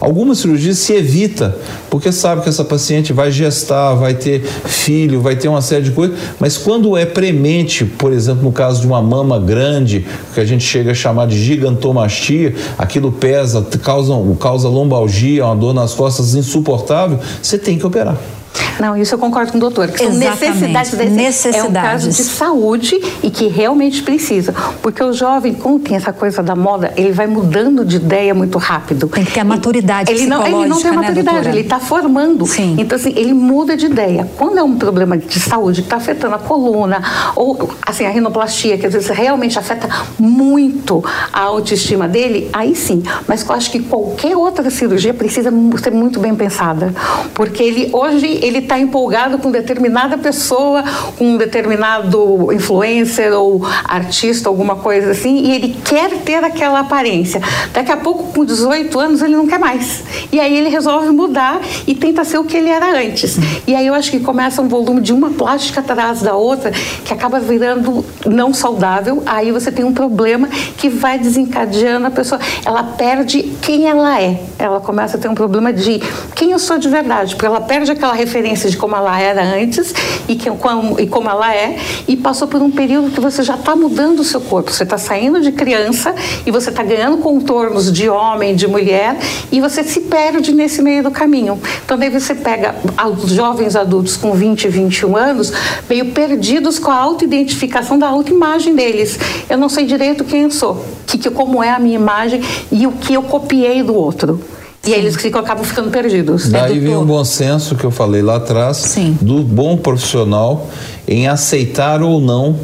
Algumas 0.00 0.38
cirurgias 0.38 0.78
se 0.78 0.92
evita, 0.94 1.56
porque 1.90 2.10
sabe 2.10 2.42
que 2.42 2.48
essa 2.48 2.64
paciente 2.64 3.12
vai 3.12 3.30
gestar, 3.30 3.94
vai 3.94 4.14
ter 4.14 4.42
filho, 4.42 5.20
vai 5.20 5.36
ter 5.36 5.48
uma 5.48 5.62
série 5.62 5.84
de 5.84 5.90
coisas, 5.92 6.18
mas 6.38 6.56
quando 6.56 6.96
é 6.96 7.06
premente, 7.06 7.84
por 7.84 8.12
exemplo, 8.12 8.42
no 8.42 8.52
caso 8.52 8.80
de 8.80 8.86
uma 8.86 9.02
mama 9.02 9.38
grande, 9.38 10.06
que 10.34 10.40
a 10.40 10.44
gente 10.44 10.64
chega 10.64 10.92
a 10.92 10.94
chamar 10.94 11.26
de 11.26 11.42
gigantomastia, 11.42 12.54
aquilo 12.76 13.12
pesa, 13.12 13.66
causa, 13.82 14.14
causa 14.38 14.68
lombalgia, 14.68 15.44
uma 15.44 15.56
dor 15.56 15.74
nas 15.74 15.94
costas 15.94 16.34
insuportável, 16.34 17.18
você 17.42 17.58
tem 17.58 17.78
que 17.78 17.86
operar 17.86 17.98
operar. 17.98 18.37
Não, 18.80 18.96
isso 18.96 19.14
eu 19.14 19.18
concordo 19.18 19.52
com 19.52 19.58
o 19.58 19.60
doutor. 19.60 19.88
Que 19.88 20.04
Exatamente. 20.04 20.38
são 20.38 20.50
necessidades 20.50 20.92
desse, 20.92 21.10
necessidades. 21.10 21.64
É 21.64 21.68
um 21.68 21.72
caso 21.72 22.08
de 22.10 22.24
saúde 22.24 23.00
e 23.22 23.30
que 23.30 23.48
realmente 23.48 24.02
precisa. 24.02 24.54
Porque 24.82 25.02
o 25.02 25.12
jovem, 25.12 25.54
como 25.54 25.78
tem 25.78 25.96
essa 25.96 26.12
coisa 26.12 26.42
da 26.42 26.54
moda, 26.54 26.92
ele 26.96 27.12
vai 27.12 27.26
mudando 27.26 27.84
de 27.84 27.96
ideia 27.96 28.34
muito 28.34 28.58
rápido. 28.58 29.08
Tem 29.08 29.24
que 29.24 29.32
ter 29.32 29.40
a 29.40 29.44
maturidade 29.44 30.10
ele 30.10 30.26
não, 30.26 30.46
ele 30.46 30.68
não 30.68 30.80
tem 30.80 30.90
a 30.90 30.94
né, 30.94 30.96
maturidade, 30.96 31.46
né, 31.46 31.50
ele 31.50 31.60
está 31.60 31.78
formando. 31.78 32.46
Sim. 32.46 32.76
Então, 32.78 32.96
assim, 32.96 33.12
ele 33.16 33.34
muda 33.34 33.76
de 33.76 33.86
ideia. 33.86 34.28
Quando 34.36 34.58
é 34.58 34.62
um 34.62 34.76
problema 34.76 35.16
de 35.16 35.40
saúde 35.40 35.82
que 35.82 35.86
está 35.86 35.96
afetando 35.96 36.34
a 36.34 36.38
coluna, 36.38 37.02
ou 37.34 37.70
assim, 37.84 38.06
a 38.06 38.10
rinoplastia, 38.10 38.78
que 38.78 38.86
às 38.86 38.92
vezes 38.92 39.08
realmente 39.08 39.58
afeta 39.58 39.88
muito 40.18 41.04
a 41.32 41.40
autoestima 41.40 42.08
dele, 42.08 42.48
aí 42.52 42.74
sim. 42.74 43.02
Mas 43.26 43.46
eu 43.46 43.54
acho 43.54 43.70
que 43.70 43.80
qualquer 43.80 44.36
outra 44.36 44.70
cirurgia 44.70 45.14
precisa 45.14 45.50
ser 45.82 45.90
muito 45.90 46.20
bem 46.20 46.34
pensada. 46.34 46.94
Porque 47.34 47.62
ele 47.62 47.90
hoje 47.92 48.37
ele 48.42 48.58
está 48.58 48.78
empolgado 48.78 49.38
com 49.38 49.50
determinada 49.50 50.16
pessoa, 50.18 50.84
com 51.16 51.32
um 51.32 51.36
determinado 51.36 52.52
influencer 52.52 53.32
ou 53.32 53.64
artista, 53.84 54.48
alguma 54.48 54.76
coisa 54.76 55.10
assim, 55.10 55.38
e 55.44 55.52
ele 55.52 55.76
quer 55.84 56.10
ter 56.18 56.42
aquela 56.44 56.80
aparência. 56.80 57.40
Daqui 57.72 57.92
a 57.92 57.96
pouco, 57.96 58.32
com 58.32 58.44
18 58.44 58.98
anos, 58.98 59.22
ele 59.22 59.36
não 59.36 59.46
quer 59.46 59.58
mais. 59.58 60.02
E 60.32 60.40
aí 60.40 60.56
ele 60.56 60.68
resolve 60.68 61.10
mudar 61.10 61.60
e 61.86 61.94
tenta 61.94 62.24
ser 62.24 62.38
o 62.38 62.44
que 62.44 62.56
ele 62.56 62.68
era 62.68 62.98
antes. 62.98 63.36
E 63.66 63.74
aí 63.74 63.86
eu 63.86 63.94
acho 63.94 64.10
que 64.10 64.20
começa 64.20 64.60
um 64.62 64.68
volume 64.68 65.00
de 65.00 65.12
uma 65.12 65.30
plástica 65.30 65.80
atrás 65.80 66.22
da 66.22 66.34
outra 66.34 66.70
que 67.04 67.12
acaba 67.12 67.40
virando 67.40 68.04
não 68.26 68.52
saudável. 68.52 69.22
Aí 69.26 69.50
você 69.50 69.70
tem 69.70 69.84
um 69.84 69.92
problema 69.92 70.48
que 70.76 70.88
vai 70.88 71.18
desencadeando 71.18 72.06
a 72.06 72.10
pessoa. 72.10 72.40
Ela 72.64 72.82
perde 72.82 73.42
quem 73.62 73.88
ela 73.88 74.20
é. 74.20 74.40
Ela 74.58 74.80
começa 74.80 75.16
a 75.16 75.20
ter 75.20 75.28
um 75.28 75.34
problema 75.34 75.72
de 75.72 76.00
quem 76.34 76.52
eu 76.52 76.58
sou 76.58 76.78
de 76.78 76.88
verdade, 76.88 77.34
porque 77.34 77.46
ela 77.46 77.60
perde 77.60 77.92
aquela 77.92 78.12
de 78.28 78.76
como 78.76 78.94
ela 78.94 79.18
era 79.20 79.42
antes 79.42 79.94
e, 80.28 80.36
que, 80.36 80.50
como, 80.50 81.00
e 81.00 81.06
como 81.06 81.28
ela 81.28 81.54
é, 81.54 81.78
e 82.06 82.16
passou 82.16 82.46
por 82.46 82.60
um 82.60 82.70
período 82.70 83.10
que 83.10 83.20
você 83.20 83.42
já 83.42 83.54
está 83.54 83.74
mudando 83.74 84.20
o 84.20 84.24
seu 84.24 84.40
corpo. 84.40 84.70
Você 84.70 84.82
está 84.82 84.98
saindo 84.98 85.40
de 85.40 85.52
criança 85.52 86.14
e 86.46 86.50
você 86.50 86.70
está 86.70 86.82
ganhando 86.82 87.18
contornos 87.18 87.92
de 87.92 88.08
homem, 88.08 88.54
de 88.54 88.66
mulher, 88.66 89.16
e 89.50 89.60
você 89.60 89.82
se 89.82 90.02
perde 90.02 90.52
nesse 90.52 90.82
meio 90.82 91.02
do 91.02 91.10
caminho. 91.10 91.60
Então, 91.84 91.98
daí 91.98 92.10
você 92.10 92.34
pega 92.34 92.74
os 93.22 93.30
jovens 93.32 93.74
adultos 93.74 94.16
com 94.16 94.32
20, 94.32 94.68
21 94.68 95.16
anos, 95.16 95.52
meio 95.88 96.12
perdidos 96.12 96.78
com 96.78 96.90
a 96.90 96.96
autoidentificação 96.96 97.98
da 97.98 98.08
autoimagem 98.08 98.74
deles. 98.74 99.18
Eu 99.48 99.58
não 99.58 99.68
sei 99.68 99.86
direito 99.86 100.24
quem 100.24 100.42
eu 100.42 100.50
sou, 100.50 100.84
que, 101.06 101.18
que, 101.18 101.30
como 101.30 101.62
é 101.62 101.70
a 101.70 101.78
minha 101.78 101.96
imagem 101.96 102.42
e 102.70 102.86
o 102.86 102.92
que 102.92 103.14
eu 103.14 103.22
copiei 103.22 103.82
do 103.82 103.94
outro. 103.94 104.40
E 104.86 104.94
aí 104.94 105.00
eles 105.00 105.16
ficam, 105.16 105.40
acabam 105.40 105.64
ficando 105.64 105.90
perdidos. 105.90 106.48
Daí 106.48 106.78
vem 106.78 106.96
o 106.96 107.04
bom 107.04 107.24
senso 107.24 107.74
que 107.74 107.84
eu 107.84 107.90
falei 107.90 108.22
lá 108.22 108.36
atrás, 108.36 108.76
Sim. 108.78 109.18
do 109.20 109.42
bom 109.42 109.76
profissional 109.76 110.68
em 111.06 111.28
aceitar 111.28 112.02
ou 112.02 112.20
não 112.20 112.56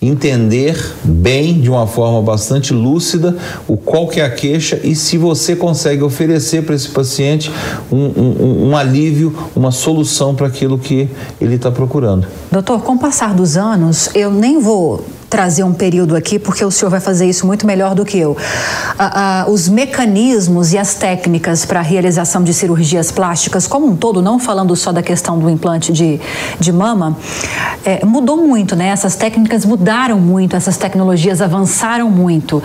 entender 0.00 0.92
bem, 1.02 1.60
de 1.60 1.70
uma 1.70 1.86
forma 1.86 2.20
bastante 2.22 2.72
lúcida, 2.72 3.36
o 3.66 3.76
qual 3.76 4.06
que 4.06 4.20
é 4.20 4.24
a 4.24 4.30
queixa 4.30 4.78
e 4.84 4.94
se 4.94 5.16
você 5.16 5.56
consegue 5.56 6.02
oferecer 6.02 6.62
para 6.64 6.74
esse 6.74 6.88
paciente 6.88 7.50
um, 7.90 7.96
um, 7.96 8.68
um, 8.68 8.76
alívio, 8.76 9.34
uma 9.54 9.70
solução 9.70 10.34
para 10.34 10.46
aquilo 10.46 10.78
que 10.78 11.08
ele 11.40 11.56
está 11.56 11.70
procurando. 11.70 12.26
Doutor, 12.52 12.80
com 12.82 12.92
o 12.92 12.98
passar 12.98 13.34
dos 13.34 13.56
anos, 13.56 14.10
eu 14.14 14.30
nem 14.30 14.60
vou 14.60 15.04
trazer 15.28 15.64
um 15.64 15.72
período 15.72 16.16
aqui, 16.16 16.38
porque 16.38 16.64
o 16.64 16.70
senhor 16.70 16.90
vai 16.90 17.00
fazer 17.00 17.26
isso 17.26 17.46
muito 17.46 17.66
melhor 17.66 17.94
do 17.94 18.04
que 18.04 18.18
eu. 18.18 18.36
Ah, 18.98 19.44
ah, 19.44 19.50
os 19.50 19.68
mecanismos 19.68 20.72
e 20.72 20.78
as 20.78 20.94
técnicas 20.94 21.64
para 21.64 21.80
a 21.80 21.82
realização 21.82 22.42
de 22.42 22.54
cirurgias 22.54 23.10
plásticas, 23.10 23.66
como 23.66 23.86
um 23.86 23.96
todo, 23.96 24.22
não 24.22 24.38
falando 24.38 24.74
só 24.76 24.92
da 24.92 25.02
questão 25.02 25.38
do 25.38 25.50
implante 25.50 25.92
de, 25.92 26.20
de 26.58 26.72
mama, 26.72 27.16
é, 27.84 28.04
mudou 28.04 28.36
muito, 28.36 28.76
né? 28.76 28.88
Essas 28.88 29.16
técnicas 29.16 29.64
mudaram 29.64 30.18
muito, 30.18 30.56
essas 30.56 30.76
tecnologias 30.76 31.40
avançaram 31.40 32.10
muito. 32.10 32.62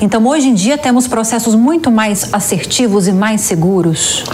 Então, 0.00 0.24
hoje 0.26 0.48
em 0.48 0.54
dia, 0.54 0.78
temos 0.78 1.06
processos 1.06 1.54
muito 1.54 1.90
mais 1.90 2.32
assertivos 2.32 3.08
e 3.08 3.12
mais 3.12 3.40
seguros. 3.42 4.24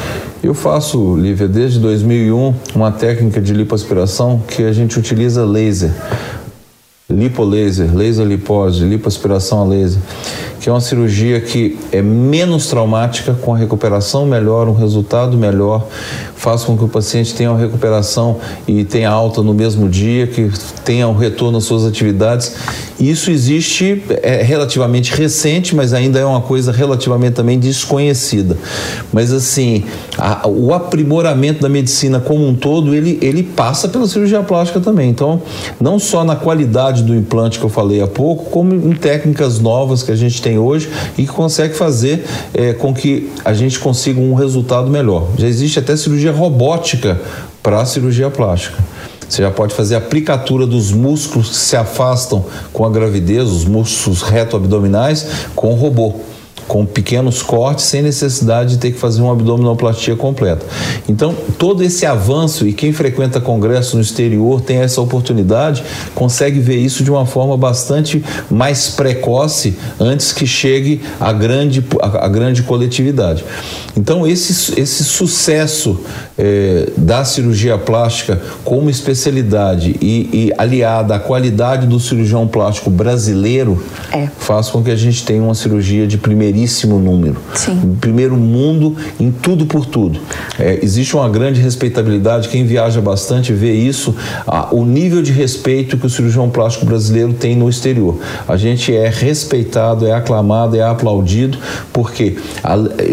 Eu 0.43 0.55
faço, 0.55 1.17
Lívia, 1.17 1.47
desde 1.47 1.79
2001, 1.79 2.55
uma 2.75 2.91
técnica 2.91 3.43
de 3.43 3.53
lipoaspiração 3.53 4.41
que 4.49 4.65
a 4.65 4.73
gente 4.73 4.99
utiliza 4.99 5.45
laser 5.45 5.93
lipolaser, 7.11 7.95
laser 7.95 8.25
lipose, 8.25 8.85
lipoaspiração 8.85 9.63
a 9.63 9.65
laser. 9.65 10.01
Que 10.61 10.69
é 10.69 10.73
uma 10.73 10.81
cirurgia 10.81 11.41
que 11.41 11.79
é 11.91 12.03
menos 12.03 12.67
traumática, 12.67 13.33
com 13.33 13.55
a 13.55 13.59
recuperação 13.59 14.27
melhor, 14.27 14.69
um 14.69 14.75
resultado 14.75 15.37
melhor, 15.37 15.87
faz 16.37 16.65
com 16.65 16.77
que 16.77 16.85
o 16.85 16.89
paciente 16.89 17.35
tenha 17.35 17.51
uma 17.51 17.59
recuperação 17.59 18.39
e 18.69 18.85
tenha 18.85 19.11
alta 19.11 19.43
no 19.43 19.55
mesmo 19.55 19.89
dia, 19.89 20.27
que 20.27 20.51
tenha 20.85 21.09
um 21.09 21.17
retorno 21.17 21.59
às 21.59 21.65
suas 21.65 21.85
atividades. 21.85 22.55
Isso 22.99 23.31
existe, 23.31 24.03
é 24.23 24.43
relativamente 24.43 25.15
recente, 25.15 25.75
mas 25.75 25.95
ainda 25.95 26.19
é 26.19 26.25
uma 26.25 26.43
coisa 26.43 26.71
relativamente 26.73 27.35
também 27.35 27.59
desconhecida. 27.59 28.57
Mas 29.13 29.33
assim, 29.33 29.85
a, 30.19 30.47
o 30.47 30.75
aprimoramento 30.75 31.63
da 31.63 31.69
medicina 31.69 32.21
como 32.21 32.47
um 32.47 32.55
todo, 32.55 32.95
ele, 32.95 33.19
ele 33.23 33.43
passa 33.43 33.89
pela 33.89 34.07
cirurgia 34.07 34.43
plástica 34.43 34.81
também. 34.81 35.09
Então, 35.09 35.41
não 35.81 35.99
só 35.99 36.25
na 36.25 36.37
qualidade 36.37 37.03
do 37.03 37.15
implante 37.15 37.59
que 37.59 37.65
eu 37.65 37.71
falei 37.71 38.03
há 38.03 38.07
pouco, 38.07 38.51
como 38.51 38.75
em 38.75 38.93
técnicas 38.93 39.59
novas 39.59 40.03
que 40.03 40.13
a 40.13 40.17
gente 40.17 40.43
tem 40.43 40.50
hoje 40.59 40.89
e 41.17 41.23
que 41.23 41.33
consegue 41.33 41.75
fazer 41.75 42.25
é, 42.55 42.73
com 42.73 42.95
que 42.95 43.31
a 43.45 43.53
gente 43.53 43.79
consiga 43.79 44.21
um 44.21 44.35
resultado 44.35 44.91
melhor. 44.91 45.29
Já 45.37 45.47
existe 45.47 45.79
até 45.79 45.97
cirurgia 45.97 46.33
robótica 46.33 47.21
para 47.63 47.81
a 47.81 47.85
cirurgia 47.85 48.31
plástica. 48.31 48.79
Você 49.29 49.43
já 49.43 49.51
pode 49.51 49.75
fazer 49.75 49.95
a 49.95 49.99
aplicatura 49.99 50.67
dos 50.67 50.91
músculos 50.91 51.51
que 51.51 51.57
se 51.57 51.77
afastam 51.77 52.45
com 52.73 52.85
a 52.85 52.91
gravidez, 52.91 53.49
os 53.49 53.65
músculos 53.65 54.23
reto-abdominais, 54.23 55.27
com 55.55 55.73
o 55.73 55.77
robô 55.77 56.17
com 56.67 56.87
pequenos 56.87 57.43
cortes, 57.43 57.85
sem 57.87 58.03
necessidade 58.03 58.71
de 58.71 58.79
ter 58.79 58.93
que 58.93 58.99
fazer 58.99 59.21
uma 59.23 59.33
abdominoplastia 59.33 60.17
completa. 60.17 60.65
Então, 61.09 61.35
todo 61.59 61.83
esse 61.83 62.07
avanço, 62.07 62.67
e 62.67 62.73
quem 62.73 62.93
frequenta 62.93 63.41
congressos 63.41 63.95
no 63.95 64.01
exterior 64.01 64.61
tem 64.61 64.79
essa 64.79 65.01
oportunidade, 65.01 65.83
consegue 66.15 66.61
ver 66.61 66.77
isso 66.77 67.03
de 67.03 67.11
uma 67.11 67.27
forma 67.27 67.57
bastante 67.57 68.25
mais 68.51 68.89
precoce 68.89 69.77
antes 69.99 70.33
que 70.33 70.47
chegue 70.47 71.01
a 71.19 71.33
grande, 71.33 71.85
a, 72.01 72.29
grande 72.29 72.63
coletividade. 72.63 73.45
Então, 73.97 74.27
esse, 74.27 74.81
esse 74.81 75.05
sucesso 75.05 76.01
é, 76.39 76.89
da 76.97 77.25
cirurgia 77.25 77.77
plástica 77.77 78.41
como 78.65 78.89
especialidade 78.89 79.97
e, 80.01 80.31
e, 80.33 80.53
aliada 80.57 81.15
à 81.15 81.19
qualidade 81.19 81.87
do 81.87 81.99
cirurgião 81.99 82.47
plástico 82.47 82.91
brasileiro 82.91 83.83
é. 84.13 84.29
faz 84.39 84.69
com 84.69 84.83
que 84.83 84.91
a 84.91 84.97
gente 84.97 85.25
tenha 85.25 85.43
uma 85.43 85.55
cirurgia 85.55 86.07
de 86.07 86.17
primeiríssimo 86.17 86.60
número. 86.99 87.37
Sim. 87.55 87.97
Primeiro 88.01 88.37
mundo 88.37 88.97
em 89.19 89.31
tudo 89.31 89.67
por 89.67 89.87
tudo. 89.87 90.21
É, 90.59 90.79
existe 90.83 91.15
uma 91.15 91.29
grande 91.29 91.61
respeitabilidade, 91.61 92.49
quem 92.49 92.65
viaja 92.65 93.01
bastante 93.01 93.53
vê 93.53 93.73
isso, 93.73 94.15
a, 94.47 94.75
o 94.75 94.85
nível 94.85 95.23
de 95.23 95.33
respeito 95.33 95.97
que 95.97 96.07
o 96.07 96.11
cirurgião 96.11 96.51
plástico 96.51 96.87
brasileiro 96.87 97.33
tem 97.33 97.57
no 97.57 97.69
exterior. 97.69 98.19
A 98.47 98.57
gente 98.57 98.95
é 98.95 99.09
respeitado, 99.09 100.07
é 100.07 100.13
aclamado, 100.13 100.77
é 100.77 100.83
aplaudido, 100.83 101.59
porque 101.93 102.37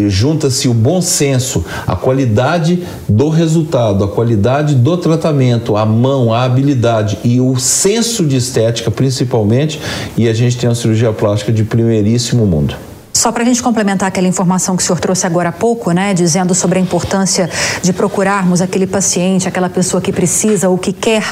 junta-se 0.07 0.67
o 0.67 0.73
bom 0.73 1.01
senso, 1.01 1.63
a 1.85 1.95
qualidade 1.95 2.83
do 3.07 3.29
resultado, 3.29 4.03
a 4.03 4.07
qualidade 4.07 4.75
do 4.75 4.97
tratamento, 4.97 5.75
a 5.75 5.85
mão, 5.85 6.33
a 6.33 6.43
habilidade 6.43 7.17
e 7.23 7.39
o 7.39 7.57
senso 7.57 8.25
de 8.25 8.35
estética, 8.35 8.89
principalmente, 8.91 9.79
e 10.17 10.27
a 10.27 10.33
gente 10.33 10.57
tem 10.57 10.69
uma 10.69 10.75
cirurgia 10.75 11.11
plástica 11.13 11.51
de 11.51 11.63
primeiríssimo 11.63 12.45
mundo. 12.45 12.86
Só 13.17 13.31
para 13.31 13.41
a 13.41 13.45
gente 13.47 13.63
complementar 13.63 14.09
aquela 14.09 14.27
informação 14.27 14.77
que 14.77 14.83
o 14.83 14.85
senhor 14.85 14.99
trouxe 14.99 15.25
agora 15.25 15.49
há 15.49 15.51
pouco, 15.51 15.91
né, 15.91 16.13
dizendo 16.13 16.53
sobre 16.53 16.77
a 16.77 16.81
importância 16.83 17.49
de 17.81 17.91
procurarmos 17.91 18.61
aquele 18.61 18.85
paciente, 18.85 19.47
aquela 19.47 19.69
pessoa 19.69 19.99
que 19.99 20.13
precisa 20.13 20.69
ou 20.69 20.77
que 20.77 20.93
quer 20.93 21.23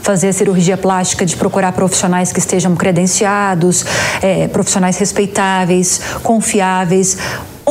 fazer 0.00 0.32
cirurgia 0.32 0.76
plástica, 0.76 1.26
de 1.26 1.34
procurar 1.34 1.72
profissionais 1.72 2.32
que 2.32 2.38
estejam 2.38 2.76
credenciados, 2.76 3.84
é, 4.22 4.46
profissionais 4.46 4.96
respeitáveis, 4.98 6.00
confiáveis. 6.22 7.18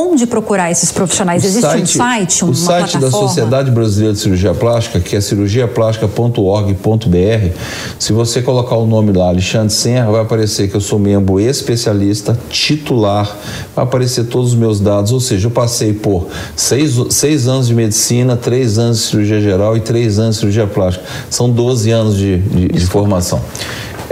Onde 0.04 0.26
procurar 0.26 0.68
esses 0.70 0.90
profissionais? 0.90 1.44
O 1.44 1.46
Existe 1.46 1.62
site, 1.62 1.82
um 1.82 1.86
site, 1.86 2.44
uma 2.44 2.52
O 2.52 2.54
site 2.54 2.90
plataforma? 2.90 3.06
da 3.06 3.28
Sociedade 3.28 3.70
Brasileira 3.70 4.14
de 4.14 4.18
Cirurgia 4.18 4.52
Plástica, 4.52 4.98
que 4.98 5.14
é 5.14 5.20
cirurgiaplástica.org.br, 5.20 7.56
se 8.00 8.12
você 8.12 8.42
colocar 8.42 8.74
o 8.74 8.84
nome 8.84 9.12
lá, 9.12 9.28
Alexandre 9.28 9.72
Senra, 9.72 10.10
vai 10.10 10.22
aparecer 10.22 10.68
que 10.68 10.74
eu 10.74 10.80
sou 10.80 10.98
membro 10.98 11.38
especialista, 11.38 12.36
titular, 12.50 13.32
vai 13.76 13.84
aparecer 13.84 14.24
todos 14.24 14.48
os 14.48 14.58
meus 14.58 14.80
dados, 14.80 15.12
ou 15.12 15.20
seja, 15.20 15.46
eu 15.46 15.52
passei 15.52 15.92
por 15.92 16.26
seis, 16.56 16.98
seis 17.10 17.46
anos 17.46 17.68
de 17.68 17.74
medicina, 17.74 18.36
três 18.36 18.78
anos 18.78 18.98
de 18.98 19.04
cirurgia 19.04 19.40
geral 19.40 19.76
e 19.76 19.80
três 19.80 20.18
anos 20.18 20.34
de 20.34 20.40
cirurgia 20.40 20.66
plástica. 20.66 21.04
São 21.30 21.48
12 21.48 21.90
anos 21.92 22.16
de, 22.16 22.38
de, 22.38 22.66
de 22.68 22.86
formação 22.86 23.40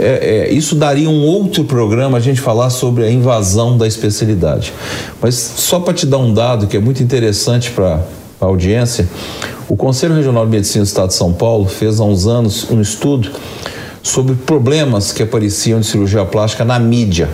é, 0.01 0.47
é, 0.49 0.53
isso 0.53 0.75
daria 0.75 1.09
um 1.09 1.23
outro 1.23 1.63
programa 1.63 2.17
a 2.17 2.21
gente 2.21 2.41
falar 2.41 2.71
sobre 2.71 3.03
a 3.03 3.11
invasão 3.11 3.77
da 3.77 3.85
especialidade. 3.85 4.73
Mas 5.21 5.35
só 5.35 5.79
para 5.79 5.93
te 5.93 6.05
dar 6.05 6.17
um 6.17 6.33
dado 6.33 6.65
que 6.65 6.75
é 6.75 6.79
muito 6.79 7.03
interessante 7.03 7.69
para 7.69 8.01
a 8.39 8.45
audiência, 8.45 9.07
o 9.69 9.75
Conselho 9.75 10.15
Regional 10.15 10.45
de 10.45 10.51
Medicina 10.51 10.83
do 10.83 10.87
Estado 10.87 11.09
de 11.09 11.13
São 11.13 11.31
Paulo 11.31 11.67
fez 11.67 11.99
há 11.99 12.03
uns 12.03 12.25
anos 12.25 12.69
um 12.71 12.81
estudo 12.81 13.29
sobre 14.01 14.33
problemas 14.33 15.11
que 15.11 15.21
apareciam 15.21 15.79
de 15.79 15.85
cirurgia 15.85 16.25
plástica 16.25 16.65
na 16.65 16.79
mídia. 16.79 17.29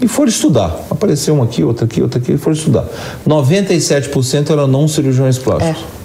E 0.00 0.06
foram 0.06 0.28
estudar. 0.28 0.86
Apareceu 0.90 1.34
um 1.34 1.42
aqui, 1.42 1.64
outro 1.64 1.86
aqui, 1.86 2.02
outro 2.02 2.18
aqui, 2.18 2.32
e 2.32 2.38
foram 2.38 2.54
estudar. 2.54 2.84
97% 3.26 4.50
eram 4.50 4.66
não 4.66 4.86
cirurgiões 4.86 5.38
plásticos. 5.38 5.82
É. 5.82 5.95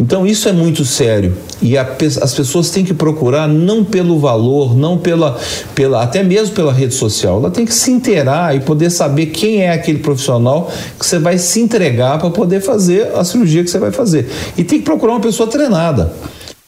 Então 0.00 0.26
isso 0.26 0.48
é 0.48 0.52
muito 0.52 0.84
sério 0.84 1.36
e 1.62 1.78
a, 1.78 1.86
as 2.20 2.34
pessoas 2.34 2.70
têm 2.70 2.84
que 2.84 2.92
procurar 2.92 3.48
não 3.48 3.84
pelo 3.84 4.18
valor, 4.18 4.76
não 4.76 4.98
pela, 4.98 5.38
pela, 5.74 6.02
até 6.02 6.22
mesmo 6.22 6.54
pela 6.54 6.72
rede 6.72 6.94
social. 6.94 7.38
Ela 7.38 7.50
tem 7.50 7.64
que 7.64 7.74
se 7.74 7.90
inteirar 7.90 8.56
e 8.56 8.60
poder 8.60 8.90
saber 8.90 9.26
quem 9.26 9.62
é 9.62 9.72
aquele 9.72 9.98
profissional 9.98 10.70
que 10.98 11.06
você 11.06 11.18
vai 11.18 11.38
se 11.38 11.60
entregar 11.60 12.18
para 12.18 12.30
poder 12.30 12.60
fazer 12.60 13.14
a 13.14 13.24
cirurgia 13.24 13.62
que 13.62 13.70
você 13.70 13.78
vai 13.78 13.92
fazer. 13.92 14.28
E 14.58 14.64
tem 14.64 14.78
que 14.78 14.84
procurar 14.84 15.12
uma 15.12 15.20
pessoa 15.20 15.48
treinada. 15.48 16.12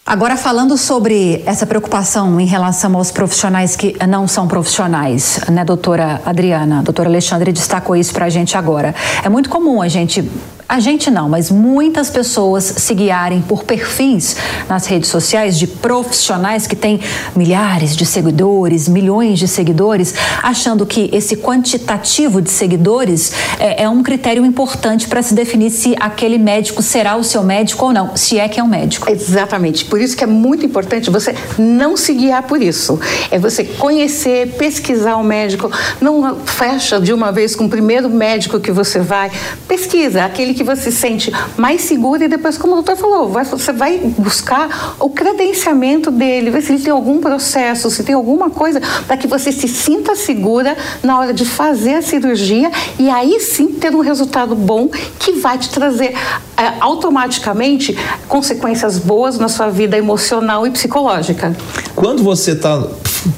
Agora, 0.06 0.36
falando 0.36 0.76
sobre 0.76 1.42
essa 1.44 1.66
preocupação 1.66 2.38
em 2.38 2.46
relação 2.46 2.94
aos 2.94 3.10
profissionais 3.10 3.74
que 3.74 3.96
não 4.06 4.28
são 4.28 4.46
profissionais, 4.46 5.40
né, 5.50 5.64
doutora 5.64 6.22
Adriana? 6.24 6.78
A 6.78 6.82
doutora 6.82 7.08
Alexandre 7.08 7.50
destacou 7.50 7.96
isso 7.96 8.14
para 8.14 8.26
a 8.26 8.28
gente 8.28 8.56
agora. 8.56 8.94
É 9.24 9.28
muito 9.28 9.50
comum 9.50 9.82
a 9.82 9.88
gente 9.88 10.24
a 10.68 10.80
gente 10.80 11.10
não, 11.10 11.28
mas 11.28 11.48
muitas 11.48 12.10
pessoas 12.10 12.64
se 12.64 12.92
guiarem 12.92 13.40
por 13.40 13.62
perfis 13.62 14.36
nas 14.68 14.86
redes 14.86 15.08
sociais 15.08 15.56
de 15.56 15.66
profissionais 15.66 16.66
que 16.66 16.74
têm 16.74 17.00
milhares 17.36 17.96
de 17.96 18.04
seguidores, 18.04 18.88
milhões 18.88 19.38
de 19.38 19.46
seguidores, 19.46 20.14
achando 20.42 20.84
que 20.84 21.08
esse 21.12 21.36
quantitativo 21.36 22.42
de 22.42 22.50
seguidores 22.50 23.32
é, 23.60 23.84
é 23.84 23.88
um 23.88 24.02
critério 24.02 24.44
importante 24.44 25.06
para 25.06 25.22
se 25.22 25.34
definir 25.34 25.70
se 25.70 25.94
aquele 26.00 26.36
médico 26.36 26.82
será 26.82 27.16
o 27.16 27.22
seu 27.22 27.44
médico 27.44 27.84
ou 27.86 27.92
não, 27.92 28.16
se 28.16 28.38
é 28.38 28.48
que 28.48 28.58
é 28.58 28.62
um 28.62 28.68
médico. 28.68 29.08
Exatamente. 29.08 29.84
Por 29.84 30.00
isso 30.00 30.16
que 30.16 30.24
é 30.24 30.26
muito 30.26 30.66
importante 30.66 31.10
você 31.10 31.32
não 31.56 31.96
se 31.96 32.12
guiar 32.12 32.42
por 32.42 32.60
isso. 32.60 32.98
É 33.30 33.38
você 33.38 33.62
conhecer, 33.62 34.48
pesquisar 34.56 35.16
o 35.16 35.22
médico. 35.22 35.70
Não 36.00 36.36
fecha 36.44 36.98
de 36.98 37.12
uma 37.12 37.30
vez 37.30 37.54
com 37.54 37.66
o 37.66 37.68
primeiro 37.68 38.10
médico 38.10 38.58
que 38.58 38.72
você 38.72 38.98
vai. 38.98 39.30
Pesquisa 39.68 40.24
aquele 40.24 40.55
que 40.56 40.64
você 40.64 40.90
se 40.90 40.92
sente 40.92 41.32
mais 41.56 41.82
seguro 41.82 42.24
e 42.24 42.28
depois, 42.28 42.56
como 42.58 42.72
o 42.72 42.76
doutor 42.76 42.96
falou, 42.96 43.28
vai, 43.28 43.44
você 43.44 43.72
vai 43.72 43.98
buscar 43.98 44.96
o 44.98 45.10
credenciamento 45.10 46.10
dele, 46.10 46.50
ver 46.50 46.62
se 46.62 46.72
ele 46.72 46.82
tem 46.82 46.92
algum 46.92 47.20
processo, 47.20 47.90
se 47.90 48.02
tem 48.02 48.14
alguma 48.14 48.50
coisa 48.50 48.80
para 49.06 49.16
que 49.16 49.26
você 49.26 49.52
se 49.52 49.68
sinta 49.68 50.14
segura 50.14 50.76
na 51.02 51.18
hora 51.18 51.32
de 51.32 51.44
fazer 51.44 51.94
a 51.94 52.02
cirurgia 52.02 52.70
e 52.98 53.08
aí 53.10 53.40
sim 53.40 53.68
ter 53.68 53.94
um 53.94 54.00
resultado 54.00 54.54
bom 54.54 54.88
que 55.18 55.32
vai 55.32 55.58
te 55.58 55.70
trazer 55.70 56.14
é, 56.56 56.72
automaticamente 56.80 57.96
consequências 58.28 58.98
boas 58.98 59.38
na 59.38 59.48
sua 59.48 59.68
vida 59.68 59.96
emocional 59.96 60.66
e 60.66 60.70
psicológica. 60.70 61.54
Quando 61.94 62.22
você 62.22 62.52
está 62.52 62.82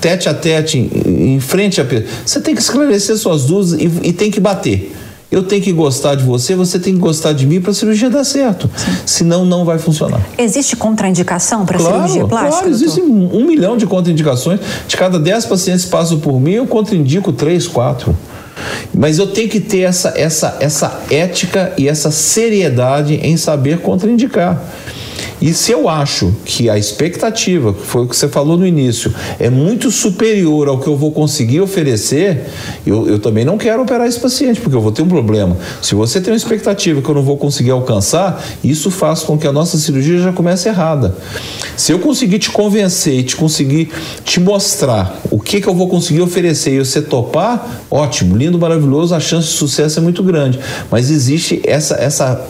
tete 0.01 0.29
a 0.29 0.35
tete 0.35 0.79
em, 0.79 1.35
em 1.35 1.41
frente 1.41 1.81
a 1.81 1.85
pessoa, 1.85 2.09
você 2.25 2.41
tem 2.41 2.55
que 2.55 2.61
esclarecer 2.61 3.17
suas 3.17 3.45
dúvidas 3.45 3.81
e, 3.81 4.09
e 4.09 4.13
tem 4.13 4.31
que 4.31 4.41
bater. 4.41 4.98
Eu 5.31 5.43
tenho 5.43 5.63
que 5.63 5.73
gostar 5.73 6.15
de 6.15 6.25
você, 6.25 6.55
você 6.55 6.79
tem 6.79 6.95
que 6.95 6.99
gostar 6.99 7.35
de 7.35 7.47
mim 7.47 7.61
para 7.61 7.71
a 7.71 7.75
cirurgia 7.75 8.09
dar 8.09 8.25
certo. 8.25 8.71
Sim. 8.75 8.93
Senão, 9.05 9.45
não 9.45 9.63
vai 9.63 9.79
funcionar. 9.79 10.21
Existe 10.39 10.75
contraindicação 10.75 11.67
para 11.67 11.79
claro, 11.79 11.97
cirurgia 11.97 12.27
plástica? 12.27 12.53
Claro, 12.53 12.71
existe 12.71 13.01
um, 13.03 13.37
um 13.37 13.45
milhão 13.45 13.77
de 13.77 13.87
contraindicações. 13.87 14.59
De 14.87 14.97
cada 14.97 15.19
dez 15.19 15.45
pacientes 15.45 15.85
que 15.85 15.91
passam 15.91 16.19
por 16.19 16.41
mim, 16.41 16.53
eu 16.53 16.67
contraindico 16.67 17.31
três, 17.31 17.67
quatro. 17.67 18.17
Mas 18.95 19.19
eu 19.19 19.27
tenho 19.27 19.49
que 19.51 19.61
ter 19.61 19.81
essa, 19.81 20.15
essa, 20.17 20.57
essa 20.61 21.01
ética 21.11 21.75
e 21.77 21.87
essa 21.87 22.11
seriedade 22.11 23.15
em 23.15 23.37
saber 23.37 23.81
contraindicar. 23.81 24.61
E 25.41 25.55
se 25.55 25.73
eu 25.73 25.89
acho 25.89 26.35
que 26.45 26.69
a 26.69 26.77
expectativa, 26.79 27.73
que 27.73 27.83
foi 27.83 28.03
o 28.03 28.09
que 28.09 28.17
você 28.17 28.29
falou 28.29 28.57
no 28.57 28.67
início, 28.67 29.13
é 29.39 29.49
muito 29.49 29.91
superior 29.91 30.69
ao 30.69 30.79
que 30.79 30.89
eu 30.89 30.97
vou 30.97 31.13
conseguir 31.13 31.61
oferecer, 31.61 32.47
eu, 32.87 33.09
eu 33.09 33.19
também 33.19 33.45
não 33.45 33.57
quero 33.57 33.83
operar 33.83 34.07
esse 34.07 34.19
paciente, 34.19 34.61
porque 34.61 34.77
eu 34.77 34.81
vou 34.81 34.93
ter 34.93 35.03
um 35.03 35.09
problema. 35.09 35.57
Se 35.81 35.95
você 35.95 36.21
tem 36.21 36.33
uma 36.33 36.37
expectativa 36.37 37.01
que 37.01 37.09
eu 37.09 37.15
não 37.15 37.23
vou 37.23 37.37
conseguir 37.37 37.71
alcançar, 37.71 38.43
isso 38.63 38.91
faz 38.91 39.21
com 39.21 39.39
que 39.39 39.47
a 39.47 39.53
nossa 39.53 39.79
cirurgia 39.79 40.19
já 40.19 40.33
comece 40.33 40.69
errada. 40.69 41.15
Se 41.77 41.93
eu 41.93 41.99
conseguir 41.99 42.39
te 42.39 42.51
convencer 42.51 43.15
e 43.15 43.23
te 43.23 43.37
conseguir 43.37 43.91
te 44.25 44.41
mostrar 44.41 45.21
o 45.31 45.39
que, 45.39 45.61
que 45.61 45.69
eu 45.69 45.75
vou 45.75 45.89
conseguir 45.89 46.21
oferecer 46.21 46.73
e 46.73 46.79
você 46.79 47.01
topar, 47.01 47.83
ótimo, 47.91 48.37
lindo, 48.37 48.59
maravilhoso, 48.59 49.15
a 49.15 49.21
chance 49.21 49.49
de 49.49 49.55
sucesso 49.55 49.99
é 49.99 50.03
muito 50.03 50.23
grande. 50.23 50.59
Mas 50.91 51.11
existe 51.11 51.61
essa, 51.65 51.95
essa 51.95 52.45